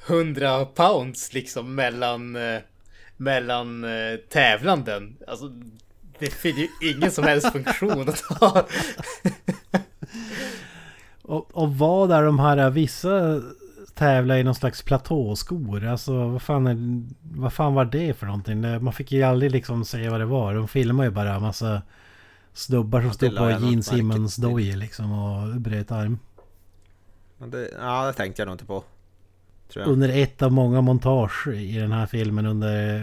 [0.07, 2.59] 100 pounds liksom mellan, eh,
[3.21, 5.17] mellan eh, tävlanden.
[5.27, 5.51] Alltså
[6.19, 8.67] det finns ju ingen som helst funktion att ha.
[11.21, 13.41] Och, och vad är de här vissa
[13.93, 15.85] tävlar i någon slags platåskor?
[15.85, 18.83] Alltså vad fan, är, vad fan var det för någonting?
[18.83, 20.53] Man fick ju aldrig liksom säga vad det var.
[20.53, 21.81] De filmar ju bara en massa
[22.53, 26.19] snubbar som Ja, stod på Gene Simmons dojor liksom och bröt arm.
[27.37, 28.83] Men det, ja, det tänkte jag nog inte på.
[29.73, 29.91] Tror jag.
[29.91, 32.99] Under ett av många montage i den här filmen under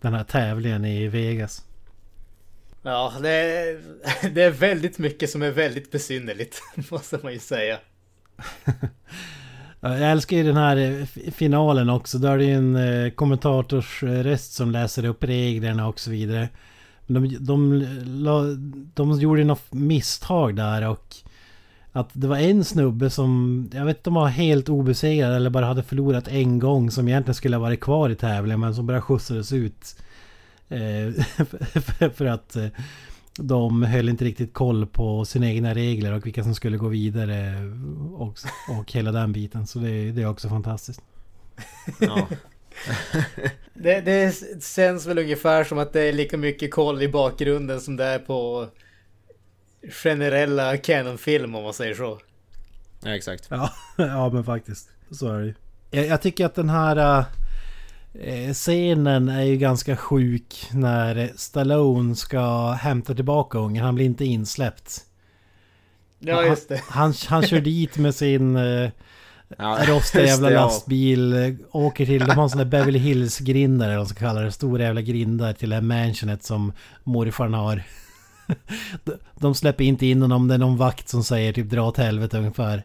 [0.00, 1.64] den här tävlingen i Vegas.
[2.82, 3.80] Ja, det är,
[4.34, 7.78] det är väldigt mycket som är väldigt besynnerligt, måste man ju säga.
[9.82, 12.18] Jag älskar ju den här eh, finalen också.
[12.18, 16.48] Där är det ju en eh, kommentatorsröst som läser upp reglerna och så vidare.
[17.06, 17.80] De, de,
[18.24, 21.14] de, de gjorde något misstag där och
[21.92, 25.66] att det var en snubbe som, jag vet inte om var helt obesegrad eller bara
[25.66, 29.02] hade förlorat en gång som egentligen skulle ha varit kvar i tävlingen men som bara
[29.02, 29.96] skjutsades ut.
[30.68, 31.24] Eh,
[32.14, 32.66] för att eh,
[33.38, 37.54] de höll inte riktigt koll på sina egna regler och vilka som skulle gå vidare
[38.14, 38.38] och,
[38.78, 39.66] och hela den biten.
[39.66, 41.02] Så det, det är också fantastiskt.
[42.00, 42.28] Ja.
[43.74, 47.96] Det, det känns väl ungefär som att det är lika mycket koll i bakgrunden som
[47.96, 48.66] det är på
[49.88, 52.20] generella Canon-film om man säger så.
[53.04, 53.46] ja, exakt.
[53.50, 54.88] Ja, ja men faktiskt.
[55.10, 55.54] Så är det ju.
[55.90, 57.24] jag, jag tycker att den här
[58.14, 63.84] eh, scenen är ju ganska sjuk när Stallone ska hämta tillbaka ungen.
[63.84, 65.04] Han blir inte insläppt.
[66.18, 66.82] Ja, just det.
[66.88, 68.90] Han, han, han kör dit med sin eh,
[69.58, 70.60] Ja, rostiga jävla det, ja.
[70.60, 71.56] lastbil.
[71.70, 74.40] Åker till, de har en sån där Beverly Hills grindar eller vad man ska kalla
[74.40, 74.52] det.
[74.52, 76.72] Stora jävla grindar till det här mansionet som
[77.04, 77.82] morfarn har.
[79.34, 80.48] De- släpper inte in honom.
[80.48, 82.84] Det är någon vakt som säger typ dra åt helvete ungefär.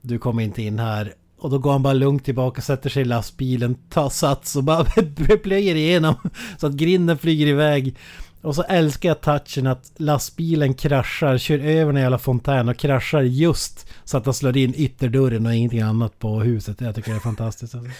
[0.00, 1.14] Du kommer inte in här.
[1.38, 4.84] Och då går han bara lugnt tillbaka, sätter sig i lastbilen, tar sats och bara
[5.42, 6.14] plöjer igenom.
[6.58, 7.96] Så att grinden flyger iväg.
[8.42, 13.22] Och så älskar jag touchen att lastbilen kraschar, kör över en jävla fontän och kraschar
[13.22, 16.80] just så att den slår in ytterdörren och ingenting annat på huset.
[16.80, 17.74] Jag tycker det är fantastiskt.
[17.74, 17.90] Alltså.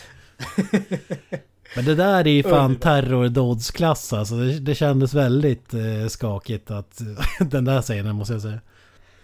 [1.77, 1.81] Alltså.
[1.81, 4.35] Men det där är ju fan terrordådsklass alltså.
[4.35, 7.03] Det, det kändes väldigt eh, skakigt att
[7.41, 8.61] den där scenen måste jag säga.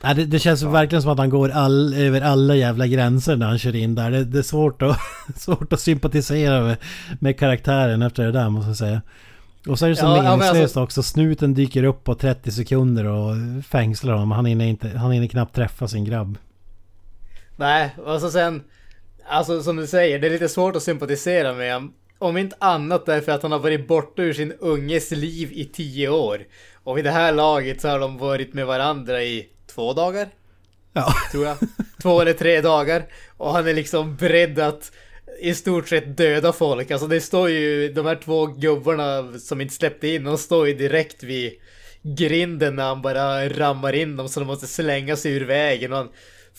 [0.03, 3.47] Nej, det, det känns verkligen som att han går all, över alla jävla gränser när
[3.47, 4.11] han kör in där.
[4.11, 4.99] Det, det är svårt att,
[5.37, 6.77] svårt att sympatisera med,
[7.21, 9.03] med karaktären efter det där måste jag säga.
[9.69, 11.03] Och så är det så Ja, ja, men meningslöst alltså- också.
[11.03, 13.35] Snuten dyker upp på 30 sekunder och
[13.65, 14.31] fängslar honom.
[14.31, 16.39] Han hinner, inte, han hinner knappt träffa sin grabb.
[17.57, 18.63] Nej, och så sen...
[19.31, 21.93] Alltså som du säger, det är lite svårt att sympatisera med honom.
[22.19, 26.09] Om inte annat därför att han har varit borta ur sin unges liv i tio
[26.09, 26.47] år.
[26.75, 30.29] Och vid det här laget så har de varit med varandra i två dagar.
[30.93, 31.15] Ja.
[31.33, 31.57] Tror jag.
[32.03, 33.07] Två eller tre dagar.
[33.37, 34.93] Och han är liksom beredd att
[35.41, 36.91] i stort sett döda folk.
[36.91, 40.75] Alltså det står ju, de här två gubbarna som inte släppte in, de står ju
[40.75, 41.53] direkt vid
[42.03, 45.93] grinden när han bara rammar in dem så de måste slänga sig ur vägen.
[45.93, 46.09] Och han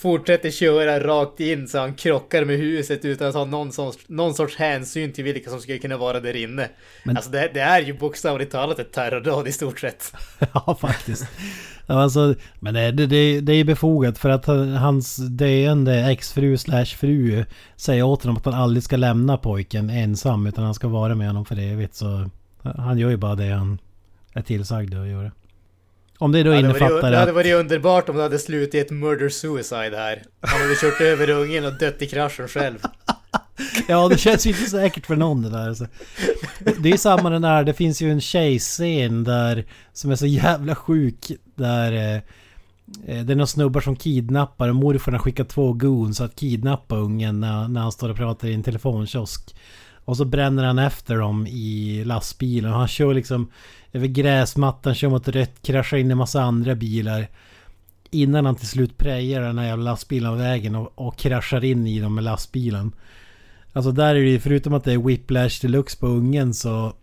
[0.02, 4.34] fortsätter köra rakt in så han krockar med huset utan att ha någon sorts, någon
[4.34, 6.70] sorts hänsyn till vilka som skulle kunna vara där inne.
[7.04, 10.14] Men- Alltså det, det är ju bokstavligt talat ett terrordåd i stort sett.
[10.54, 11.26] Ja, faktiskt.
[11.86, 17.46] Alltså, men det, det, det, är befogat för att han- hans döende exfru slash fru
[17.76, 21.28] säger åt honom att han aldrig ska lämna pojken ensam utan han ska vara med
[21.28, 21.96] honom för evigt.
[21.96, 22.30] Så
[22.62, 23.80] han gör ju bara det han
[24.34, 25.32] är tillsagd att göra.
[26.22, 27.36] Om det då Ja, det, hade innefattar det hade att...
[27.36, 30.24] varit underbart om det hade slutat i ett murder suicide här.
[30.42, 32.78] Han hade kört över ungen och dött i kraschen själv.
[33.88, 35.68] Ja, det känns ju inte säkert för någon det där.
[35.68, 35.88] Alltså.
[36.80, 40.76] Det är samma den där, det finns ju en tjejscen där som är så jävla
[40.76, 41.32] sjuk.
[41.56, 42.16] Där eh,
[43.08, 46.96] eh, det är några snubbar som kidnappar och morfar har skickat två goons att kidnappa
[46.96, 49.56] ungen när, när han står och pratar i en telefonkiosk.
[50.10, 52.72] Och så bränner han efter dem i lastbilen.
[52.72, 53.52] Han kör liksom
[53.94, 57.28] över gräsmattan, kör mot rött, kraschar in i massa andra bilar.
[58.12, 61.88] Innan han till slut prejar den här jävla lastbilen av vägen och, och kraschar in
[61.88, 62.92] i dem med lastbilen.
[63.74, 66.94] Alltså där är det ju, förutom att det är whiplash deluxe på ungen så...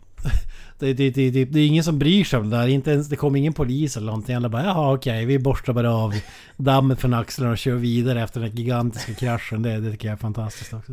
[0.79, 2.69] Det, det, det, det, det är ingen som bryr sig om det där.
[2.69, 4.35] Inte ens, det kommer ingen polis eller någonting.
[4.35, 6.15] Alla bara jaha okej, vi borstar bara av
[6.57, 9.63] dammet från axlarna och kör vidare efter den gigantiska kraschen.
[9.63, 10.93] Det, det tycker jag är fantastiskt också.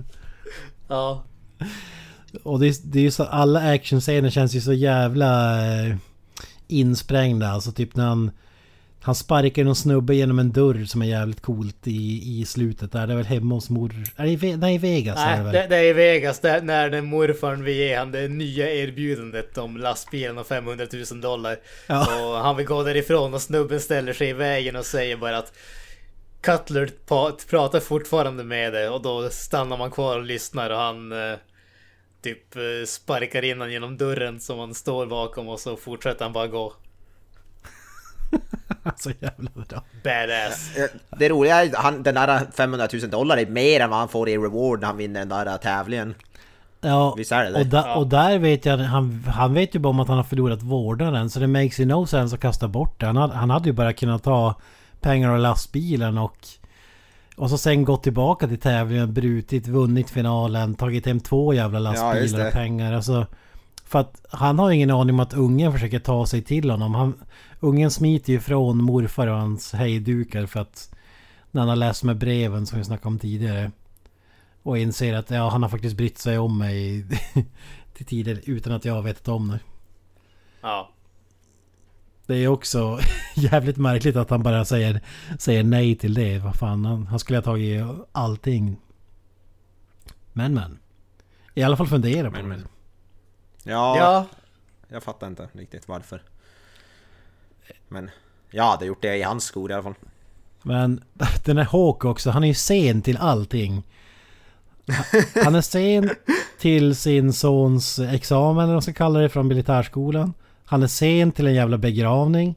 [0.87, 1.23] Ja.
[2.43, 5.95] Och det, är- det är ju så, alla actionscener känns ju så jävla eh,
[6.67, 7.47] insprängda.
[7.47, 8.31] Alltså typ när han...
[9.05, 13.07] Han sparkar någon snubbe genom en dörr som är jävligt coolt i, i slutet där.
[13.07, 13.93] Det är väl hemma hos mor...
[14.15, 15.69] Är det nej, Vegas är det Nej, väl?
[15.69, 19.77] det, är i Vegas där, när den morfarn vill ge han det nya erbjudandet om
[19.77, 21.57] lastbilen och 500 000 dollar.
[21.87, 22.25] Ja.
[22.25, 25.53] Och han vill gå därifrån och snubben ställer sig i vägen och säger bara att
[26.41, 26.89] Cutler
[27.49, 31.37] pratar fortfarande med det och då stannar man kvar och lyssnar och han eh,
[32.23, 36.33] typ eh, sparkar in han genom dörren som han står bakom och så fortsätter han
[36.33, 36.73] bara gå.
[38.97, 39.83] så jävla bra.
[40.03, 40.77] Badass.
[40.77, 44.07] Eh, Det roliga är att den där 500 000 dollar är mer än vad han
[44.09, 46.15] får i reward när han vinner den där tävlingen.
[46.81, 47.59] Ja, Visst är det det?
[47.59, 47.95] och, da, Ja.
[47.95, 51.29] och där vet jag, han, han vet ju bara om att han har förlorat vårdaren.
[51.29, 53.05] Så det makes you no sense att kasta bort det.
[53.05, 54.55] Han hade, han hade ju bara kunnat ta
[55.01, 56.37] pengar och lastbilen och...
[57.35, 61.83] Och så sen gått tillbaka till tävlingen, brutit, vunnit finalen, tagit hem två jävla Ja,
[61.83, 62.47] lastbilar det.
[62.47, 62.93] och pengar.
[62.93, 63.25] Alltså...
[63.85, 66.95] För att han har ingen aning om att ungen försöker ta sig till honom.
[66.95, 67.13] Han,
[67.59, 70.95] ungen smiter ju från morfar och hans hejdukar för att
[71.51, 73.71] när han har läst med breven som vi snackade om tidigare.
[74.63, 77.05] Och inser att ja, han har faktiskt brytt sig om mig
[77.93, 79.59] till tider utan att jag har vetat om det.
[80.61, 80.89] Ja.
[82.25, 82.99] Det är också
[83.35, 85.01] jävligt märkligt att han bara säger,
[85.39, 86.39] säger nej till det.
[86.39, 88.77] Vad fan, han, han skulle ha tagit allting.
[90.33, 90.79] Men men.
[91.53, 92.47] I alla fall fundera på Men, det.
[92.49, 92.67] men.
[93.63, 94.25] Ja, Ja.
[94.87, 96.21] jag fattar inte riktigt varför.
[97.87, 98.09] Men
[98.51, 99.93] jag hade gjort det i hans skor i alla fall.
[100.61, 101.03] Men
[101.45, 103.83] den här Hawk också, han är ju sen till allting.
[105.43, 106.09] Han är sen
[106.59, 110.33] till sin sons examen, eller vad man ska kalla det, från militärskolan.
[110.65, 112.55] Han är sen till en jävla begravning.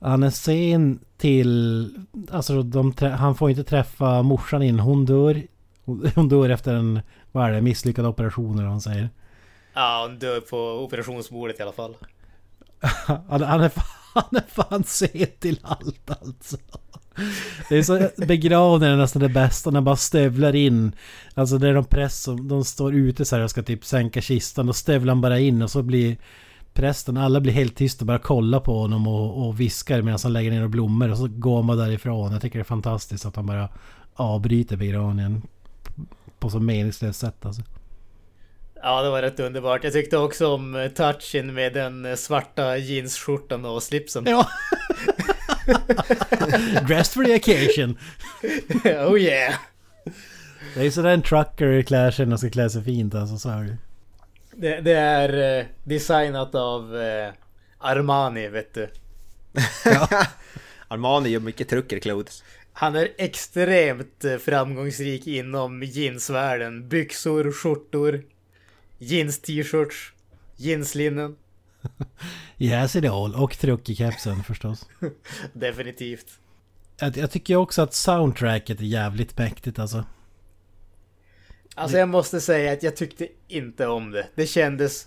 [0.00, 1.90] Han är sen till...
[2.30, 5.42] Alltså de, han får inte träffa morsan innan hon dör.
[6.14, 7.00] Hon dör efter en,
[7.32, 9.10] vad är det, misslyckad operation eller vad han säger.
[9.74, 11.94] Ja, hon dör på operationsbordet i alla fall.
[13.06, 13.84] Han, han, är, fan,
[14.14, 16.56] han är fan sen till allt alltså.
[17.68, 20.92] Det är så begravningen är nästan det bästa när man bara stövlar in.
[21.34, 24.20] Alltså det är de press som de står ute så här och ska typ sänka
[24.20, 24.66] kistan.
[24.66, 26.16] Då stövlar bara in och så blir
[26.74, 30.32] prästen, alla blir helt tysta och bara kollar på honom och, och viskar medan han
[30.32, 32.32] lägger ner blommor och så går man därifrån.
[32.32, 33.68] Jag tycker det är fantastiskt att han bara
[34.14, 35.42] avbryter begravningen
[36.38, 37.62] på så meningslöst sätt alltså.
[38.82, 39.84] Ja, det var rätt underbart.
[39.84, 44.24] Jag tyckte också om eh, touchen med den eh, svarta jeansskjortan och slipsen.
[44.26, 44.48] Ja.
[46.88, 47.98] Dressed for the occasion.
[49.08, 49.54] oh yeah!
[50.74, 53.48] Det är sådär en trucker klär sig när han ska klä sig fint alltså, så
[53.48, 53.76] är
[54.56, 54.80] det.
[54.80, 57.32] Det, är eh, designat av eh,
[57.78, 58.88] Armani, vet du.
[60.88, 62.44] Armani gör mycket truckerclothes.
[62.72, 66.88] Han är extremt eh, framgångsrik inom jeansvärlden.
[66.88, 68.24] Byxor, skjortor,
[68.98, 70.12] jeans-t-shirts,
[70.56, 71.36] jeanslinnen.
[72.58, 73.34] Yes it all.
[73.34, 74.88] Och truckerkepsen förstås.
[75.52, 76.26] Definitivt.
[76.98, 80.04] Jag, jag tycker också att soundtracket är jävligt mäktigt alltså.
[81.74, 84.26] Alltså jag måste säga att jag tyckte inte om det.
[84.34, 85.06] Det kändes...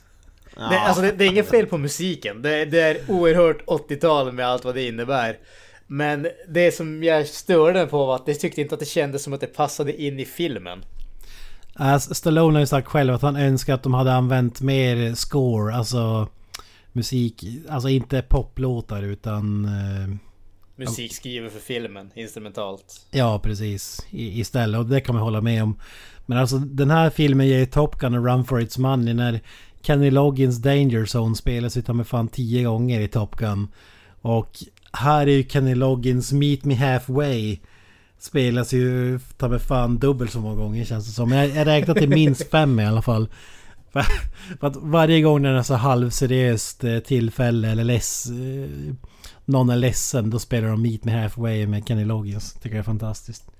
[0.55, 0.69] Ja.
[0.69, 2.41] Det, alltså det, det är inget fel på musiken.
[2.41, 5.37] Det, det är oerhört 80-tal med allt vad det innebär.
[5.87, 9.23] Men det som jag störde mig på var att jag tyckte inte att det kändes
[9.23, 10.85] som att det passade in i filmen.
[11.75, 15.75] Alltså, Stallone har ju sagt själv att han önskar att de hade använt mer score,
[15.75, 16.27] alltså
[16.91, 19.65] musik, alltså inte poplåtar utan...
[19.65, 20.32] Eh,
[20.75, 23.05] Musik skriven för filmen, instrumentalt.
[23.11, 24.05] ja, precis.
[24.09, 25.79] I, istället, och det kan man hålla med om.
[26.25, 29.41] Men alltså den här filmen ger Top Gun en run for its money när
[29.81, 33.67] Kenny Loggins Danger Zone spelas utav med fan tio gånger i Top Gun.
[34.21, 34.49] Och
[34.93, 37.59] här är ju Kenny Loggins Meet Me Halfway
[38.23, 41.31] spelas ju ta med fan dubbelt så många gånger känns det som.
[41.31, 43.29] Jag, jag räknar till minst fem i alla fall.
[43.91, 44.01] För,
[44.59, 48.93] för att varje gång när det är så halvseriöst eh, tillfälle eller less, eh,
[49.45, 52.53] någon är ledsen då spelar de Meet Me Halfway med Kenny Loggins.
[52.53, 53.51] Tycker jag är fantastiskt.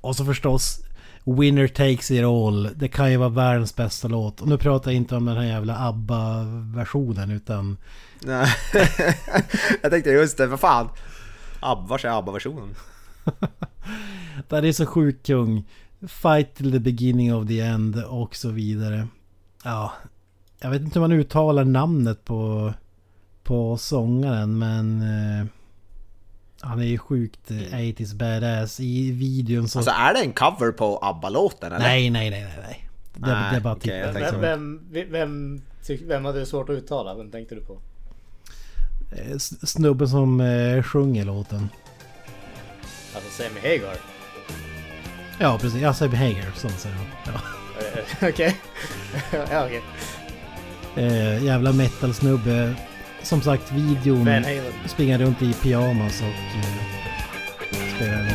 [0.00, 0.80] Och så förstås
[1.24, 2.68] Winner Takes It All.
[2.76, 4.40] Det kan ju vara världens bästa låt.
[4.40, 7.76] Och nu pratar jag inte om den här jävla ABBA-versionen utan...
[8.20, 8.48] Nej.
[9.82, 10.88] jag tänkte just det, vad fan.
[11.60, 12.74] Abba, vars är ABBA-versionen?
[14.48, 15.68] Den är så sjukt kung.
[16.08, 19.08] Fight till the beginning of the end och så vidare.
[19.64, 19.92] Ja,
[20.60, 22.72] jag vet inte hur man uttalar namnet på,
[23.44, 25.00] på sångaren men...
[25.40, 25.46] Eh,
[26.60, 28.80] han är ju sjukt eh, 80s badass.
[28.80, 29.78] I videon så...
[29.78, 31.84] Alltså är det en cover på ABBA-låten eller?
[31.84, 32.88] nej, nej, nej, nej, nej.
[33.14, 36.76] Det, Nej, det är bara tänkte Vem, vem, vem, tyck- vem hade du svårt att
[36.76, 37.14] uttala?
[37.14, 37.78] Vem tänkte du på?
[39.12, 41.68] Eh, Snubben som eh, sjunger låten.
[43.14, 43.96] Alltså Sammy Hagar?
[45.38, 45.82] Ja, precis.
[45.82, 46.52] Ja, Sebbe Hager.
[46.56, 46.96] Så säger.
[47.26, 47.32] Ja.
[48.22, 48.56] Eh, Okej.
[49.50, 49.82] ja, okej.
[50.96, 52.74] Eh, jävla metal-snubbe.
[53.24, 54.28] Som sagt, videon
[54.86, 58.33] springer runt i pyjamas och eh, spelar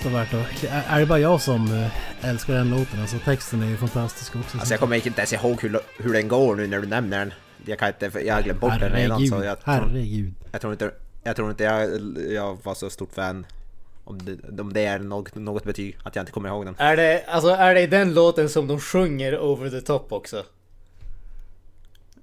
[0.00, 0.64] Nästan värt att...
[0.64, 3.00] Är är det bara jag som eh, älskar den låten?
[3.00, 4.58] Alltså texten är ju fantastisk också.
[4.58, 7.32] Alltså jag kommer inte ens ihåg hur, hur den går nu när du nämner den.
[7.66, 10.34] Jag kan inte, för jag har glömt bort den redan så Herregud, jag tror, herregud.
[10.52, 10.90] jag tror inte,
[11.22, 11.90] jag tror inte jag,
[12.30, 13.46] jag var så stort fan.
[14.04, 16.74] Om det, om det är något, något betyg, att jag inte kommer ihåg den.
[16.78, 20.42] Är det, alltså, är det den låten som de sjunger over the top också?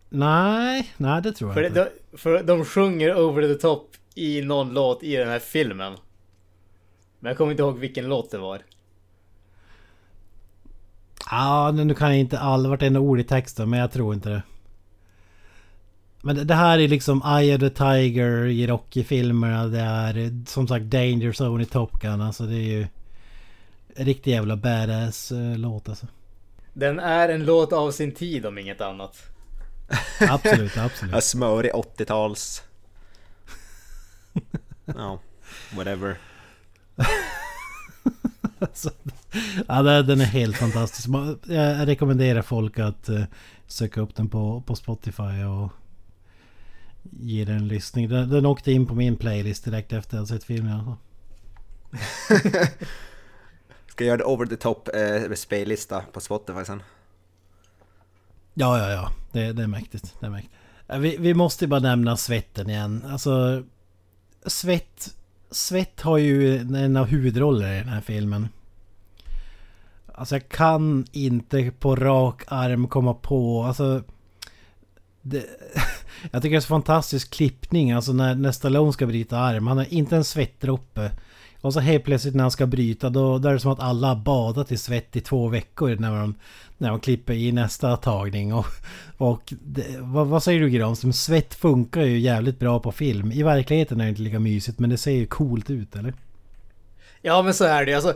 [0.10, 1.92] Nej, nej det tror jag För, inte.
[2.12, 5.94] de, för de sjunger over the top i någon låt i den här filmen.
[7.20, 8.62] Men jag kommer inte ihåg vilken låt det var.
[11.32, 14.42] Ja, nu kan jag inte all vartenda ord i texten men jag tror inte det.
[16.22, 19.68] Men det- det här är liksom Eye of the Tiger i Rocky-filmerna.
[19.68, 22.22] Det är som sagt Danger Zone i Top Gun.
[22.22, 22.88] Alltså det är ju...
[23.96, 26.06] Riktig jävla badass eh, låt alltså.
[26.74, 29.18] Den är en låt av sin tid om inget annat.
[30.30, 31.14] Absolut, absolut.
[31.16, 32.64] Ja, smörig 80-tals...
[34.86, 35.20] Ja,
[35.76, 36.18] whatever.
[38.60, 38.92] Alltså,
[39.68, 41.10] ja, den är helt fantastisk.
[41.46, 43.24] Jag rekommenderar folk att eh,
[43.68, 45.72] söka upp den på, på Spotify och
[47.12, 48.10] ge den en lyssning.
[48.10, 50.86] Den, den åkte in på min playlist direkt efter att jag sett filmen.
[50.86, 50.96] fall.
[53.88, 56.84] Ska jag göra det over the top eh, spellista på Spotify sen?
[58.54, 59.12] Ja, ja, ja.
[59.32, 60.16] Det, det är mäktigt.
[60.20, 60.54] Det är mäktigt.
[60.88, 63.06] Ja, Vi, vi måste bara nämna svetten igen.
[63.08, 63.64] Alltså...
[64.46, 65.14] Svett...
[65.52, 68.48] Svett har ju en av huvudrollerna i den här filmen.
[70.14, 73.64] Alltså jag kan inte på rak arm komma på...
[73.64, 74.04] Alltså...
[75.22, 75.46] Det,
[76.32, 77.92] jag tycker det är så fantastisk klippning.
[77.92, 79.68] Alltså när, när Stallone ska bryta arm.
[79.68, 81.12] Han har inte en svettdroppe.
[81.62, 84.08] Och så helt plötsligt när han ska bryta då, då är det som att alla
[84.08, 86.36] har badat i svett i två veckor när de,
[86.78, 88.54] när de klipper i nästa tagning.
[88.54, 88.66] Och,
[89.18, 91.14] och det, vad, vad säger du Granström?
[91.14, 93.32] Svett funkar ju jävligt bra på film.
[93.32, 96.14] I verkligheten är det inte lika mysigt men det ser ju coolt ut eller?
[97.22, 97.96] Ja men så är det ju.
[97.96, 98.14] alltså.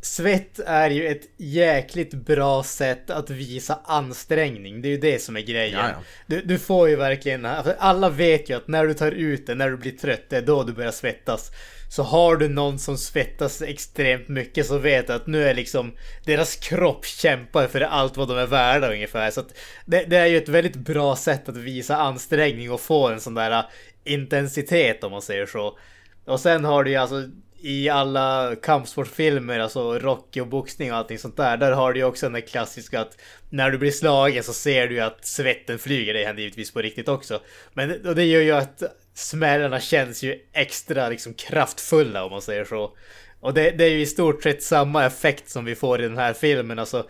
[0.00, 4.82] Svett är ju ett jäkligt bra sätt att visa ansträngning.
[4.82, 5.80] Det är ju det som är grejen.
[6.26, 9.54] Du, du får ju verkligen, för alla vet ju att när du tar ut det,
[9.54, 11.50] när du blir trött, det är då du börjar svettas.
[11.88, 15.92] Så har du någon som svettas extremt mycket så vet du att nu är liksom
[16.24, 19.30] deras kropp kämpar för allt vad de är värda ungefär.
[19.30, 23.08] Så att det, det är ju ett väldigt bra sätt att visa ansträngning och få
[23.08, 23.64] en sån där äh,
[24.04, 25.78] intensitet om man säger så.
[26.24, 27.28] Och sen har du ju alltså
[27.64, 31.56] i alla kampsportfilmer, alltså Rocky och boxning och allting sånt där.
[31.56, 33.18] Där har du ju också den där klassiska att
[33.50, 36.14] när du blir slagen så ser du ju att svetten flyger.
[36.14, 37.40] Det händer givetvis på riktigt också.
[37.72, 38.82] Men och det gör ju att
[39.14, 42.96] smällarna känns ju extra liksom kraftfulla om man säger så.
[43.40, 46.18] Och det, det är ju i stort sett samma effekt som vi får i den
[46.18, 46.78] här filmen.
[46.78, 47.06] Alltså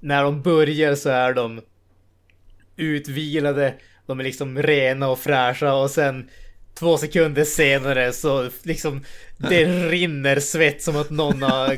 [0.00, 1.60] när de börjar så är de
[2.76, 3.74] utvilade,
[4.06, 6.30] de är liksom rena och fräscha och sen
[6.74, 9.04] två sekunder senare så liksom
[9.36, 11.76] det rinner svett som att någon har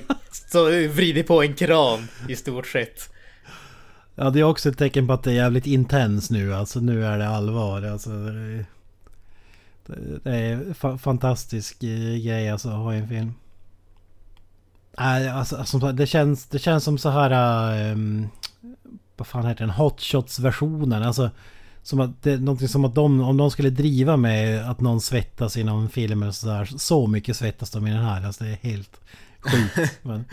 [0.51, 3.11] så vridit på en kran i stort sett.
[4.15, 6.55] Ja det är också ett tecken på att det är jävligt intens nu.
[6.55, 7.83] Alltså nu är det allvar.
[7.83, 8.65] Alltså, det, är,
[10.23, 13.35] det är fa- fantastisk eh, grej alltså att ha i en film.
[14.99, 17.31] Nej, alltså, som det, känns, det känns som så här...
[17.93, 18.29] ehm,
[19.17, 19.71] vad fan heter den?
[19.75, 21.03] Hot Shots-versionen.
[21.03, 21.31] Alltså,
[21.83, 25.01] som att det är någonting som att de, om de skulle driva med att någon
[25.01, 26.65] svettas i någon film eller sådär.
[26.77, 28.27] Så mycket svettas de i den här.
[28.27, 29.01] Alltså det är helt
[29.41, 29.99] sjukt.
[30.03, 30.25] Men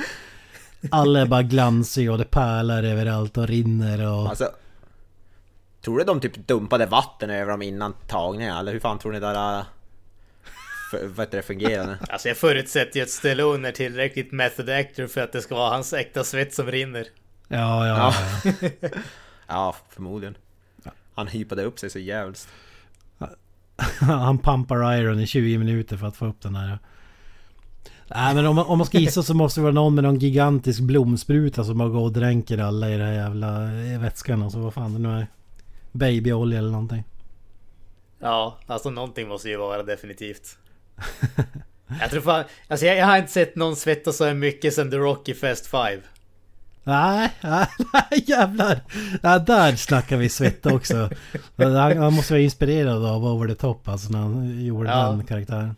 [0.92, 4.30] alla är bara glansiga och det pärlar överallt och rinner och...
[4.30, 4.50] Alltså,
[5.88, 8.58] tror du de typ dumpade vatten över dem innan tagningen?
[8.58, 9.60] Eller hur fan tror ni det där...
[9.60, 9.66] äh,
[10.92, 11.98] För, vad heter det fungerade?
[12.10, 15.70] Alltså jag förutsätter ju att Stallone är tillräckligt method actor för att det ska vara
[15.70, 17.08] hans äkta svett som rinner.
[17.48, 18.14] Ja, ja,
[18.44, 18.52] Ja.
[18.62, 18.90] ja.
[19.48, 20.38] ja, förmodligen.
[21.16, 22.48] Han hypade upp sig så jävligt.
[24.00, 26.80] Han pumpar iron i 20 minuter för att få upp den här.
[28.16, 30.20] Nej men om man, om man ska gissa så måste det vara någon med någon
[30.20, 33.64] gigantisk blomspruta som bara går och dränker alla i den här jävla
[33.94, 34.44] eh, vätskan.
[34.44, 35.28] Alltså vad fan det nu är.
[35.92, 37.04] Babyolja eller någonting.
[38.20, 40.58] Ja, alltså någonting måste ju vara definitivt.
[42.02, 44.92] Jag tror fan, alltså jag, jag har inte sett någon svettas så här mycket sen
[44.92, 46.00] The Rocky Fest 5.
[46.84, 48.80] Nej, nej, nej jävlar!
[49.24, 51.10] Ja, där snackar vi svett också.
[51.58, 55.10] Han, han måste vara inspirerad av Over the Top alltså när han gjorde Ja.
[55.10, 55.76] den karaktären.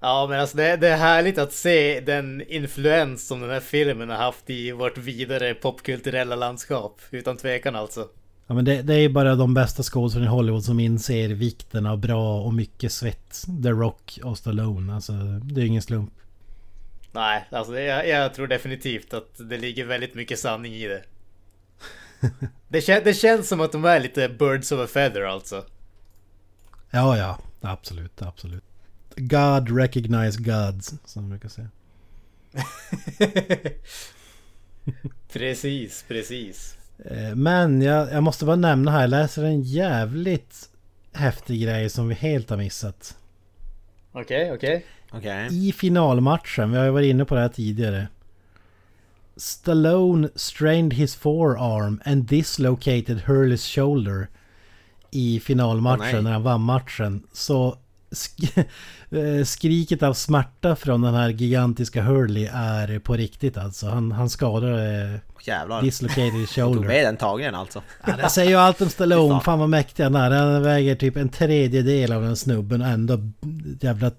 [0.00, 4.08] Ja men alltså det, det är härligt att se den influens som den här filmen
[4.10, 7.00] har haft i vårt vidare popkulturella landskap.
[7.10, 8.08] Utan tvekan alltså.
[8.50, 11.86] Ja men det, det är ju bara de bästa skådespelarna i Hollywood som inser vikten
[11.86, 13.44] av bra och mycket svett.
[13.62, 14.94] The Rock och Stallone.
[14.94, 16.12] Alltså det är ingen slump.
[17.12, 21.02] Nej, alltså det, jag, jag tror definitivt att det ligger väldigt mycket sanning i det.
[22.68, 25.64] Det, kän, det känns som att de är lite birds of a feather alltså.
[26.90, 27.38] Ja, ja.
[27.60, 28.64] Absolut, absolut.
[29.16, 31.68] God recognize gods, som man brukar säga.
[35.32, 36.79] precis, precis.
[37.04, 40.68] Eh, Men jag, jag måste bara nämna här, jag läser en jävligt
[41.12, 43.16] häftig grej som vi helt har missat.
[44.12, 44.86] Okej, okej.
[45.10, 45.68] Okej.
[45.68, 48.08] I finalmatchen, vi har ju varit inne på det här tidigare.
[49.36, 54.28] Stallone strained his forearm and dislocated Hurleys shoulder.
[55.10, 56.22] I finalmatchen nej.
[56.22, 57.22] när han vann matchen.
[57.32, 57.76] Så
[59.44, 63.88] skriket av smärta från den här gigantiska Hurley är på riktigt alltså.
[63.88, 65.82] Han, han skadade Jävlar.
[65.82, 66.88] dislocated his Tog shoulder.
[66.88, 67.82] med den tagningen alltså.
[68.06, 69.40] Ja, det säger ju allt om Stallone.
[69.40, 69.58] Fan.
[69.58, 70.30] Vad mäktig han är.
[70.30, 73.18] Han väger typ en tredjedel av den snubben och ändå
[73.80, 74.10] jävla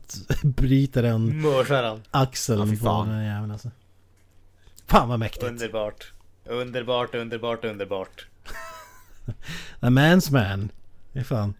[0.43, 2.01] bryter en Mörsar han.
[2.11, 3.07] axeln Ja, på fan.
[3.09, 3.69] den jäveln alltså.
[4.87, 5.43] Fan vad mäktigt.
[5.43, 6.11] Underbart.
[6.45, 8.25] Underbart, underbart, underbart.
[9.79, 10.69] A man's man.
[11.13, 11.53] Det är fan.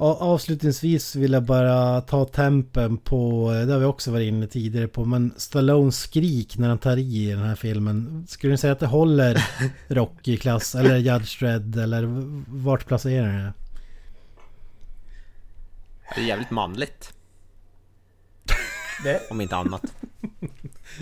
[0.00, 5.04] Avslutningsvis vill jag bara ta tempen på, det har vi också varit inne tidigare på,
[5.04, 8.26] men Stallones skrik när han tar i i den här filmen.
[8.28, 9.44] Skulle ni säga att det håller
[9.88, 12.04] Rocky-klass eller Judge Dredd eller
[12.48, 13.52] vart placerar ni det?
[16.14, 17.12] Det är jävligt manligt.
[19.04, 19.82] Det, Om inte annat.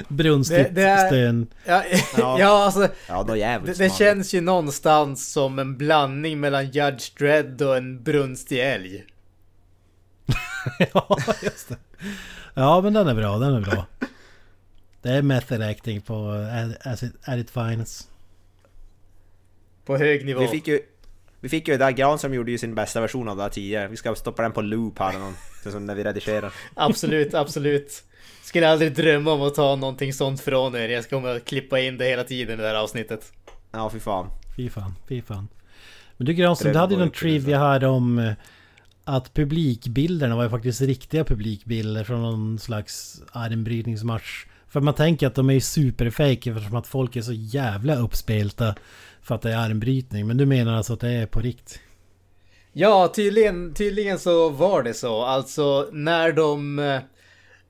[0.08, 1.46] Det- det stön.
[1.64, 1.84] ja,
[2.16, 2.36] Ja.
[2.40, 2.88] ja, alltså.
[3.08, 3.98] Ja, då Det, jävligt det manligt.
[3.98, 9.04] känns ju någonstans som en blandning mellan Judge Dredd och en brunstig älg.
[10.92, 11.76] ja, just det.
[12.54, 13.86] Ja, men den är bra, den är bra.
[15.02, 16.30] Det är method acting på
[16.84, 18.08] at, it, at it finest.
[19.84, 20.40] På hög nivå.
[20.40, 20.80] Vi fick ju...
[21.40, 23.88] Vi fick ju där Granström gjorde ju sin bästa version av det här tidigare.
[23.88, 25.34] Vi ska stoppa den på loop här någon,
[25.72, 26.52] som när vi redigerar.
[26.74, 28.02] Absolut, absolut.
[28.42, 30.88] Skulle aldrig drömma om att ta någonting sånt från er.
[30.88, 33.32] Jag kommer att klippa in det hela tiden i det här avsnittet.
[33.72, 34.30] Ja, fy fan.
[34.56, 35.48] Fy fan, fy fan.
[36.16, 38.32] Men du Granström, du hade ju någon trivia här om eh,
[39.04, 44.46] att publikbilderna var ju faktiskt riktiga publikbilder från någon slags armbrytningsmatch.
[44.68, 48.74] För man tänker att de är ju superfake eftersom att folk är så jävla uppspelta
[49.26, 50.26] för att det är armbrytning.
[50.26, 51.80] Men du menar alltså att det är på rikt?
[52.72, 55.22] Ja, tydligen, tydligen så var det så.
[55.22, 56.78] Alltså när de...
[56.78, 57.00] Eh,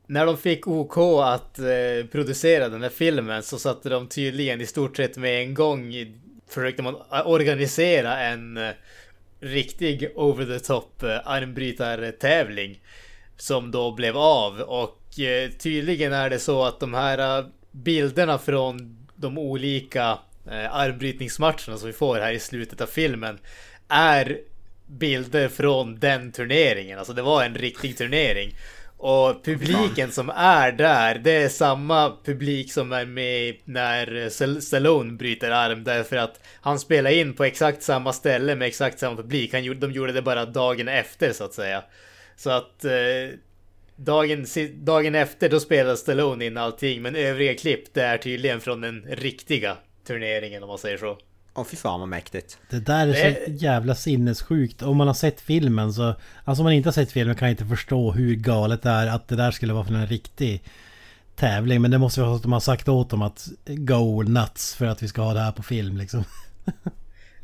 [0.08, 4.66] när de fick OK att eh, producera den här filmen så satte de tydligen i
[4.66, 5.92] stort sett med en gång
[6.48, 8.70] försökte man eh, organisera en eh,
[9.40, 12.80] riktig over the top eh, armbrytartävling
[13.36, 18.38] som då blev av och eh, tydligen är det så att de här eh, bilderna
[18.38, 20.18] från de olika
[20.50, 23.38] Eh, armbrytningsmatcherna som vi får här i slutet av filmen
[23.88, 24.38] är
[24.86, 26.98] bilder från den turneringen.
[26.98, 28.54] Alltså det var en riktig turnering.
[28.98, 35.50] Och publiken som är där, det är samma publik som är med när Stallone bryter
[35.50, 35.84] arm.
[35.84, 39.52] Därför att han spelar in på exakt samma ställe med exakt samma publik.
[39.52, 41.84] Han gjorde, de gjorde det bara dagen efter så att säga.
[42.36, 43.38] Så att eh,
[43.96, 47.02] dagen, dagen efter då spelar Stallone in allting.
[47.02, 49.76] Men övriga klipp det är tydligen från den riktiga
[50.06, 51.18] turneringen om man säger så.
[51.54, 52.58] Åh fy fan vad mäktigt.
[52.70, 54.82] Det där är så jävla sinnessjukt.
[54.82, 56.14] Om man har sett filmen så...
[56.44, 59.06] Alltså om man inte har sett filmen kan jag inte förstå hur galet det är
[59.06, 60.62] att det där skulle vara för en riktig
[61.36, 61.82] tävling.
[61.82, 64.86] Men det måste vara så att de har sagt åt dem att go nuts för
[64.86, 66.24] att vi ska ha det här på film liksom.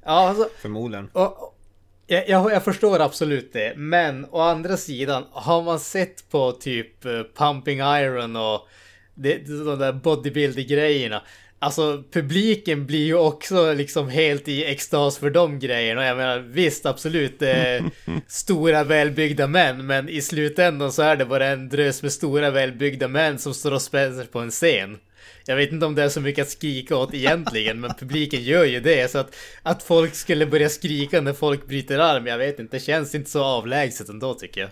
[0.05, 1.09] Ja, alltså, Förmodligen.
[1.13, 1.59] Och, och-
[2.07, 7.05] jag, jag, jag förstår absolut det, men å andra sidan, har man sett på typ
[7.05, 8.69] eh, Pumping Iron och
[9.15, 11.23] det, de där bodybuilder-grejerna,
[11.63, 16.01] alltså publiken blir ju också liksom helt i extas för de grejerna.
[16.01, 17.85] Och jag menar visst, absolut, det är
[18.29, 23.09] stora välbyggda män, men i slutändan så är det bara en drös med stora välbyggda
[23.09, 24.99] män som står och spänner på en scen.
[25.47, 28.65] Jag vet inte om det är så mycket att skrika åt egentligen, men publiken gör
[28.65, 29.11] ju det.
[29.11, 32.81] Så att, att folk skulle börja skrika när folk bryter arm, jag vet inte, det
[32.81, 34.71] känns inte så avlägset ändå tycker jag.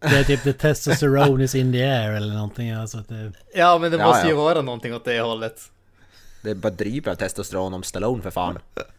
[0.00, 2.70] Det är typ the testosterone is in the air eller någonting.
[2.70, 4.38] Alltså att det, Ja, men det Ja, måste ju ja.
[4.40, 5.60] vara någonting åt det hållet.
[6.42, 8.58] Det är bara dryper av testosteron om Stallone för fan.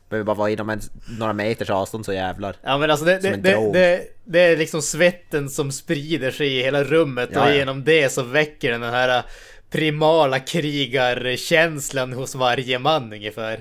[0.10, 0.82] Behöver bara vara inom en,
[1.20, 2.56] några meters avstånd så jävlar.
[2.64, 6.64] Ja men alltså det, det, det, det, det är liksom svetten som sprider sig i
[6.64, 7.56] hela rummet Ja, och ja.
[7.56, 9.24] genom det så väcker den här
[9.70, 13.60] primala krigarkänslan hos varje man ungefär.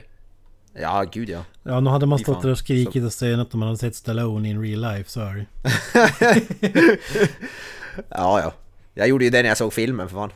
[0.80, 1.44] Ja, gud ja.
[1.62, 4.48] ja, nu hade man stått där och skrikit och stönat om man hade sett Stallone
[4.48, 5.44] in real life, sorry.
[8.09, 8.52] Ja, ja.
[8.94, 10.32] Jag gjorde ju det när jag såg filmen för fan.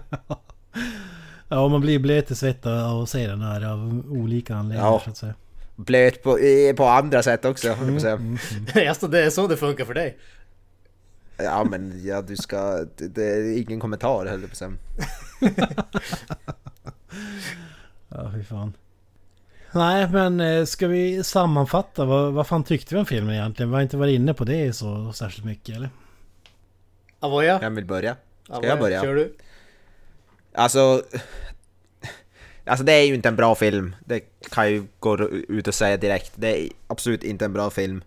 [1.48, 5.00] Ja, man blir blöt av att se den här av olika anledningar Ja.
[5.04, 5.34] så att säga.
[5.76, 8.40] Blöt på, eh, på andra sätt också, höll jag på att
[8.72, 8.88] säga.
[8.88, 10.18] alltså det är så det funkar för dig.
[11.38, 12.84] Ja men ja, du ska...
[12.96, 14.72] Det, det är ingen kommentar höll jag på att säga.
[18.08, 18.72] Ja, fy fan.
[19.72, 22.04] Nej, men eh, ska vi sammanfatta?
[22.04, 23.70] Vad, vad fan tyckte vi om filmen egentligen?
[23.70, 25.90] Vi har inte varit inne på det så särskilt mycket eller?
[27.20, 27.58] Avoya?
[27.62, 28.16] Jag vill börja.
[28.44, 29.02] Ska Avoya, jag börja?
[29.02, 29.34] Kör du?
[30.56, 31.02] Alltså...
[32.64, 33.96] Alltså det är ju inte en bra film.
[34.04, 34.20] Det
[34.50, 36.32] kan jag ju gå ut och säga direkt.
[36.34, 38.04] Det är absolut inte en bra film.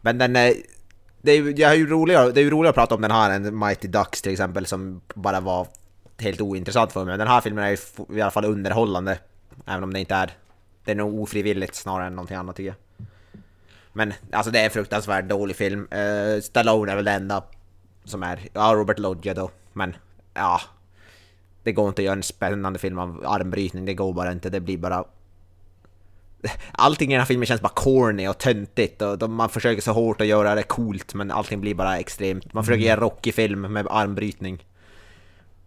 [0.00, 0.54] Men den är...
[1.22, 3.10] Det är, ju- jag är ju roligare, det är ju roligare att prata om den
[3.10, 5.66] här än Mighty Ducks till exempel som bara var
[6.18, 7.12] helt ointressant för mig.
[7.12, 7.76] Men den här filmen är ju
[8.18, 9.18] i alla fall underhållande.
[9.66, 10.30] Även om det inte är...
[10.84, 13.06] Det är nog ofrivilligt snarare än någonting annat tycker jag.
[13.92, 15.88] Men alltså det är en fruktansvärt dålig film.
[15.94, 17.44] Uh, Stallone är väl det enda
[18.04, 18.40] som är...
[18.52, 19.50] Ja, Robert Loggia då.
[19.72, 19.96] Men
[20.34, 20.60] ja,
[21.62, 24.60] det går inte att göra en spännande film av armbrytning, det går bara inte, det
[24.60, 25.04] blir bara...
[26.72, 30.20] Allting i den här filmen känns bara corny och töntigt och man försöker så hårt
[30.20, 32.52] att göra det coolt men allting blir bara extremt.
[32.52, 34.66] Man försöker göra en rockig film med armbrytning.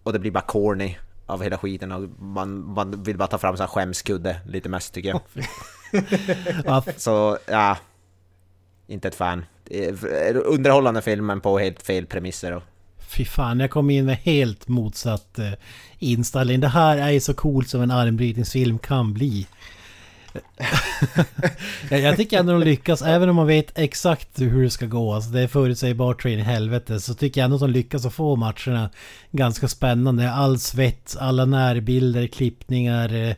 [0.04, 3.58] Och det blir bara corny av hela skiten och man, man vill bara ta fram
[3.58, 5.22] så här skämskudde lite mest tycker jag.
[6.66, 7.78] Ja, Så ja,
[8.88, 9.46] inte ett fan.
[9.70, 12.64] Är Underhållande filmen på helt fel premisser och
[13.16, 15.52] Fy fan, jag kom in med helt motsatt eh,
[16.00, 16.60] inställning.
[16.60, 19.48] Det här är ju så coolt som en armbrytningsfilm kan bli.
[21.90, 25.14] jag, jag tycker ändå de lyckas, även om man vet exakt hur det ska gå.
[25.14, 27.00] Alltså det är förutsägbart train i helvete.
[27.00, 28.90] Så tycker jag ändå att de lyckas att få matcherna
[29.32, 30.32] ganska spännande.
[30.32, 33.36] All svett, alla närbilder, klippningar, eh,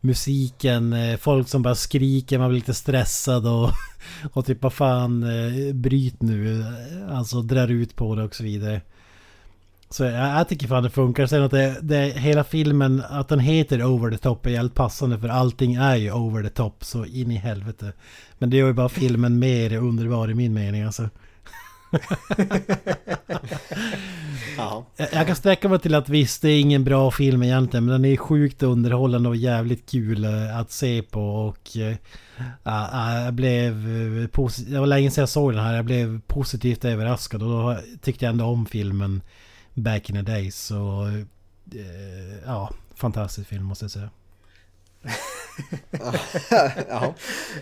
[0.00, 3.70] musiken, eh, folk som bara skriker, man blir lite stressad och,
[4.32, 6.60] och typ vad fan, eh, bryt nu.
[6.60, 8.80] Eh, alltså drar ut på det och så vidare.
[9.90, 11.26] Så jag, jag tycker fan det funkar.
[11.26, 15.18] Sen att det, det, hela filmen, att den heter Over the Top är jävligt passande
[15.18, 17.92] för allting är ju over the top så in i helvete.
[18.38, 21.08] Men det gör ju bara filmen mer underbar i min mening alltså.
[24.56, 24.86] Ja.
[25.12, 28.12] Jag, kan sträcka mig till att visst, det är ingen bra film egentligen men den
[28.12, 31.68] är sjukt underhållande och jävligt kul eh, att se på och...
[32.62, 33.72] ja, jag blev...
[33.72, 35.76] eh, posi- Det var länge sedan jag såg den här.
[35.76, 39.20] Jag blev positivt överraskad och då tyckte jag ändå om filmen
[39.78, 40.56] back in the days.
[40.56, 41.06] Så...
[41.74, 44.10] eh, Ja, fantastisk film måste jag säga.
[46.88, 47.14] ja.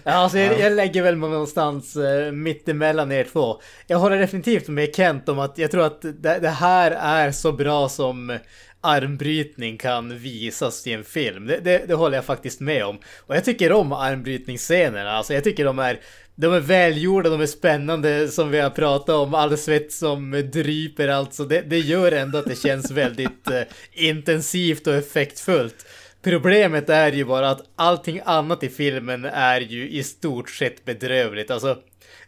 [0.05, 3.61] Ja, alltså jag, jag lägger väl mig någonstans uh, mittemellan er två.
[3.87, 7.53] Jag håller definitivt med Kent om att jag tror att det, det här är så
[7.53, 8.39] bra som
[8.87, 11.47] armbrytning kan visas i en film.
[11.47, 12.99] Det, det, det håller jag faktiskt med om.
[13.19, 15.11] Och jag tycker om armbrytningsscenerna.
[15.11, 16.01] Alltså jag tycker de är,
[16.35, 19.35] de är välgjorda, de är spännande som vi har pratat om.
[19.35, 21.45] All svett som dryper alltså.
[21.45, 25.87] Det, det gör ändå att det känns väldigt eh, intensivt och effektfullt.
[26.23, 31.51] Problemet är ju bara att allting annat i filmen är ju i stort sett bedrövligt.
[31.51, 31.79] Alltså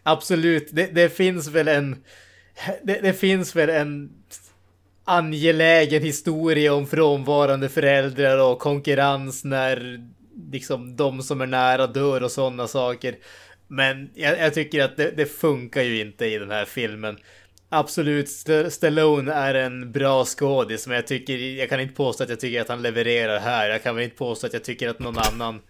[0.03, 1.97] absolut, det, det finns väl en...
[2.83, 4.11] Det, det finns väl en
[5.09, 10.01] angelägen historia om frånvarande föräldrar och konkurrens när
[10.53, 13.17] liksom de som är nära dör och sådana saker.
[13.69, 17.19] Men jag, jag tycker att det, det, funkar ju inte i den här filmen.
[17.69, 22.31] Absolut, St Stallone är en bra skådis, men jag tycker, jag kan inte påstå att
[22.31, 23.69] jag tycker att han levererar här.
[23.71, 25.61] Jag kan väl inte påstå att jag tycker att någon annan...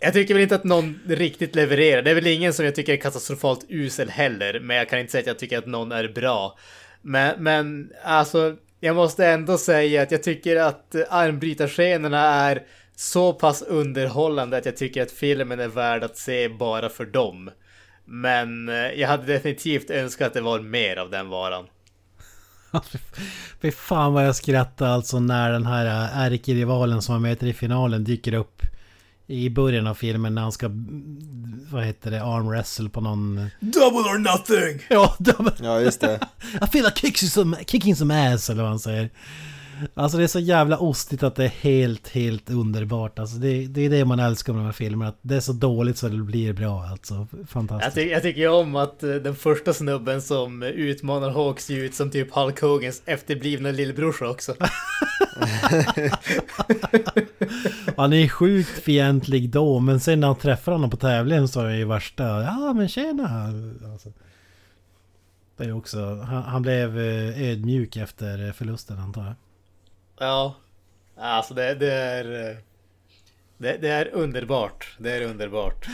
[0.00, 2.02] Jag tycker väl inte att någon riktigt levererar.
[2.02, 5.12] Det är väl ingen som jag tycker är katastrofalt usel heller, men jag kan inte
[5.12, 6.58] säga att jag tycker att någon är bra.
[7.02, 12.62] Men, men alltså, jag måste ändå säga att jag tycker att armbrytarscenerna är
[12.96, 17.50] så pass underhållande att jag tycker att filmen är värd att se bara för dem.
[18.04, 21.66] Men eh, jag hade definitivt önskat att det var mer av den varan.
[23.60, 27.52] Fy fan vad jag skrattade alltså när den här eh, ärkerivalen som var med i
[27.52, 28.62] finalen dyker upp
[29.30, 30.70] i början av filmen när han ska,
[31.70, 33.50] vad heter det, arm wrestle på någon...
[33.60, 34.86] Double or nothing!
[34.88, 35.52] Ja, double...
[35.62, 36.14] ja just det.
[36.62, 39.10] I feel like kicking some, kicking some ass eller vad han säger.
[39.94, 43.18] Alltså det är så jävla ostigt att det är helt, helt underbart.
[43.18, 45.08] Alltså det, det är det man älskar med de här filmerna.
[45.08, 47.26] Att det är så dåligt så det blir bra alltså.
[47.48, 47.96] Fantastiskt.
[47.96, 51.94] Jag, ty jag tycker ju om att den första snubben som utmanar Hawk ser ut
[51.94, 54.54] som typ Hulk Hogans efterblivna lillebrorsa också.
[57.98, 61.64] han är sjukt fientlig då, men sen när han träffar honom på tävlingen så är
[61.64, 62.42] han ju värsta...
[62.42, 63.52] Ja men tjena!
[63.92, 64.12] Alltså.
[65.56, 66.14] Det är också...
[66.14, 69.34] Han, han blev eh, ödmjuk efter eh, förlusten antar jag.
[70.18, 70.54] Ja,
[71.16, 72.50] alltså det, det är...
[72.50, 72.56] Eh,
[73.58, 74.96] det, det, är underbart.
[74.98, 75.86] Det är underbart.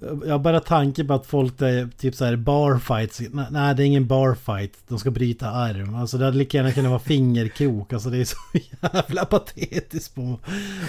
[0.00, 3.20] Jag har bara tanke på att folk är typ så här barfights.
[3.50, 4.72] Nej, det är ingen barfight.
[4.88, 5.94] De ska bryta arm.
[5.94, 7.92] Alltså det hade lika gärna kunnat vara fingerkrok.
[7.92, 8.36] Alltså det är så
[8.82, 10.40] jävla patetiskt på,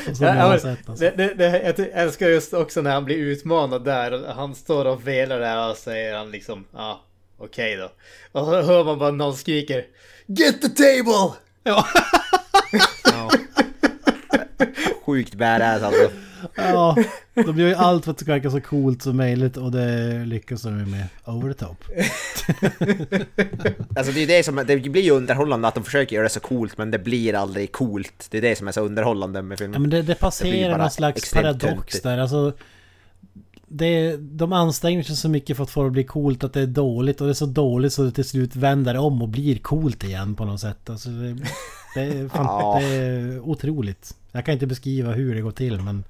[0.08, 0.80] på så många ja, sätt.
[0.86, 1.06] Alltså.
[1.06, 4.34] Det, det, det, jag älskar just också när han blir utmanad där.
[4.34, 7.02] Han står och velar där och säger han liksom ja,
[7.38, 7.88] okej okay
[8.34, 8.40] då.
[8.40, 9.86] Och så hör man bara någon skriker
[10.26, 11.38] Get the table!
[11.64, 11.88] Ja.
[13.04, 13.32] ja.
[15.06, 16.12] Sjukt badass alltså.
[16.56, 16.98] Ja,
[17.34, 20.26] de gör ju allt för att det ska verka så coolt som möjligt och det
[20.26, 21.84] lyckas de med over the top.
[23.98, 26.40] Alltså det är det som, det blir ju underhållande att de försöker göra det så
[26.40, 28.28] coolt men det blir aldrig coolt.
[28.30, 29.74] Det är det som är så underhållande med filmen.
[29.74, 32.04] Ja men det, det passerar bara någon slags paradox töntigt.
[32.04, 32.18] där.
[32.18, 32.54] Alltså,
[33.68, 36.62] det, de anstränger sig så mycket för att få det att bli coolt att det
[36.62, 39.60] är dåligt och det är så dåligt så det till slut vänder om och blir
[39.60, 40.90] coolt igen på något sätt.
[40.90, 41.38] Alltså, det,
[41.98, 42.80] det, är, fan, Ja.
[42.80, 44.16] det är otroligt.
[44.32, 46.04] Jag kan inte beskriva hur det går till men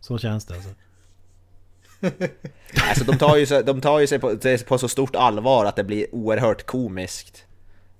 [0.00, 0.70] så känns det alltså.
[2.88, 4.36] Alltså de tar ju, så, de tar ju sig på,
[4.66, 7.44] på så stort allvar att det blir oerhört komiskt.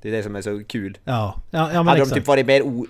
[0.02, 0.98] Det är det som är så kul.
[1.04, 2.14] Ja, ja, ja men hade de exakt.
[2.14, 2.86] typ varit mer o,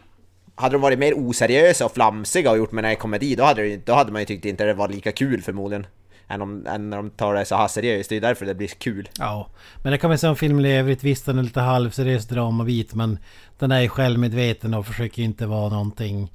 [0.54, 3.86] hade de varit mer oseriösa och flamsiga och gjort med en komedi då hade, det,
[3.86, 5.86] då hade man ju tyckt inte det var lika kul förmodligen.
[6.28, 8.68] Än, om, än när de tar det så här seriöst, det är därför det blir
[8.68, 9.08] kul.
[9.18, 9.48] Ja,
[9.82, 11.04] men det kan man säga om filmen i övrigt.
[11.04, 13.18] Visst den är lite halvseriös dramabit men
[13.58, 16.32] den är ju självmedveten och försöker inte vara någonting...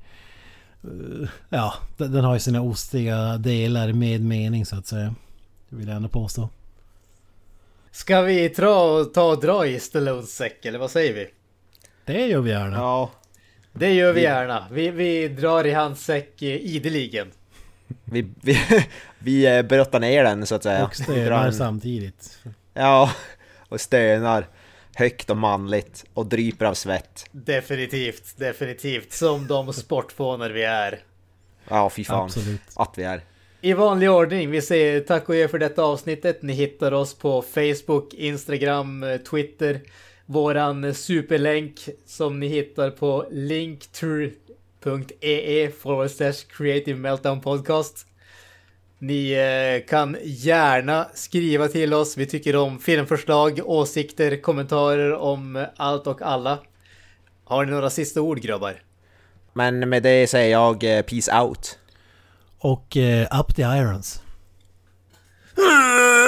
[0.84, 5.16] eh, Ja, den har ju sina ostiga delar med mening så att säga.
[5.70, 6.50] Det vill jag ändå påstå.
[7.92, 11.28] Ska vi ta, ta och dra i Stallones säck eller vad säger vi?
[12.06, 12.76] Det gör vi gärna.
[12.78, 13.12] Ja.
[13.74, 14.66] Det gör vi Vi- gärna.
[14.72, 17.28] Vi, vi drar i hans säck eh, ideligen.
[18.06, 18.58] Vi, vi,
[19.20, 20.86] vi eh, brottar ner den så att säga.
[20.86, 22.40] Och stönar en- samtidigt.
[22.74, 23.12] Ja,
[23.70, 24.48] och stönar
[24.96, 27.26] högt och manligt och dryper av svett.
[27.32, 29.12] Definitivt, definitivt.
[29.14, 31.00] Som de sportfånar vi är.
[31.70, 32.24] Ja, fy fan.
[32.26, 32.62] Absolut.
[32.76, 33.22] Att vi är.
[33.62, 36.42] I vanlig ordning, vi säger tack och er för detta avsnittet.
[36.42, 39.80] Ni hittar oss på Facebook, Instagram, eh, Twitter.
[40.26, 44.32] Våran superlänk som ni hittar på linktree.ee
[45.82, 48.06] forward slash creative meltdown podcast.
[49.00, 52.18] Ni eh, kan gärna skriva till oss.
[52.18, 56.60] Vi tycker om filmförslag, åsikter, kommentarer om allt och alla.
[57.44, 58.84] Har ni några sista ord grabbar?
[59.54, 61.80] Men med det säger jag eh, peace out.
[62.60, 64.22] Och eh, Up the Irons.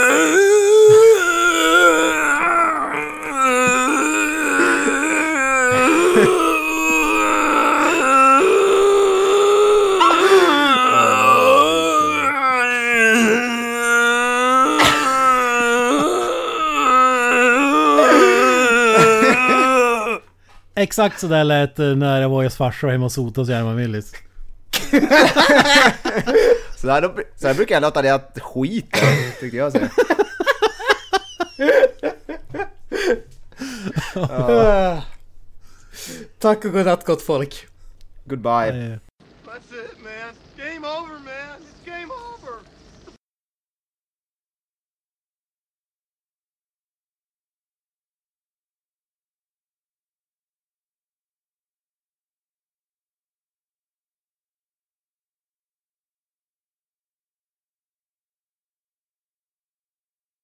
[20.76, 23.76] Exakt så där lät det när jag var hos farsa hemma hos Sotos i Herman
[23.76, 24.14] Willys.
[26.78, 28.98] Så där, då- så där brukar jag låta det att skita,
[29.40, 29.90] tyckte jag säga.
[36.40, 37.68] Tack och godnatt gott folk.
[38.26, 38.72] Goodbye.
[39.46, 40.34] That's it, man.
[40.58, 41.43] Game over, man.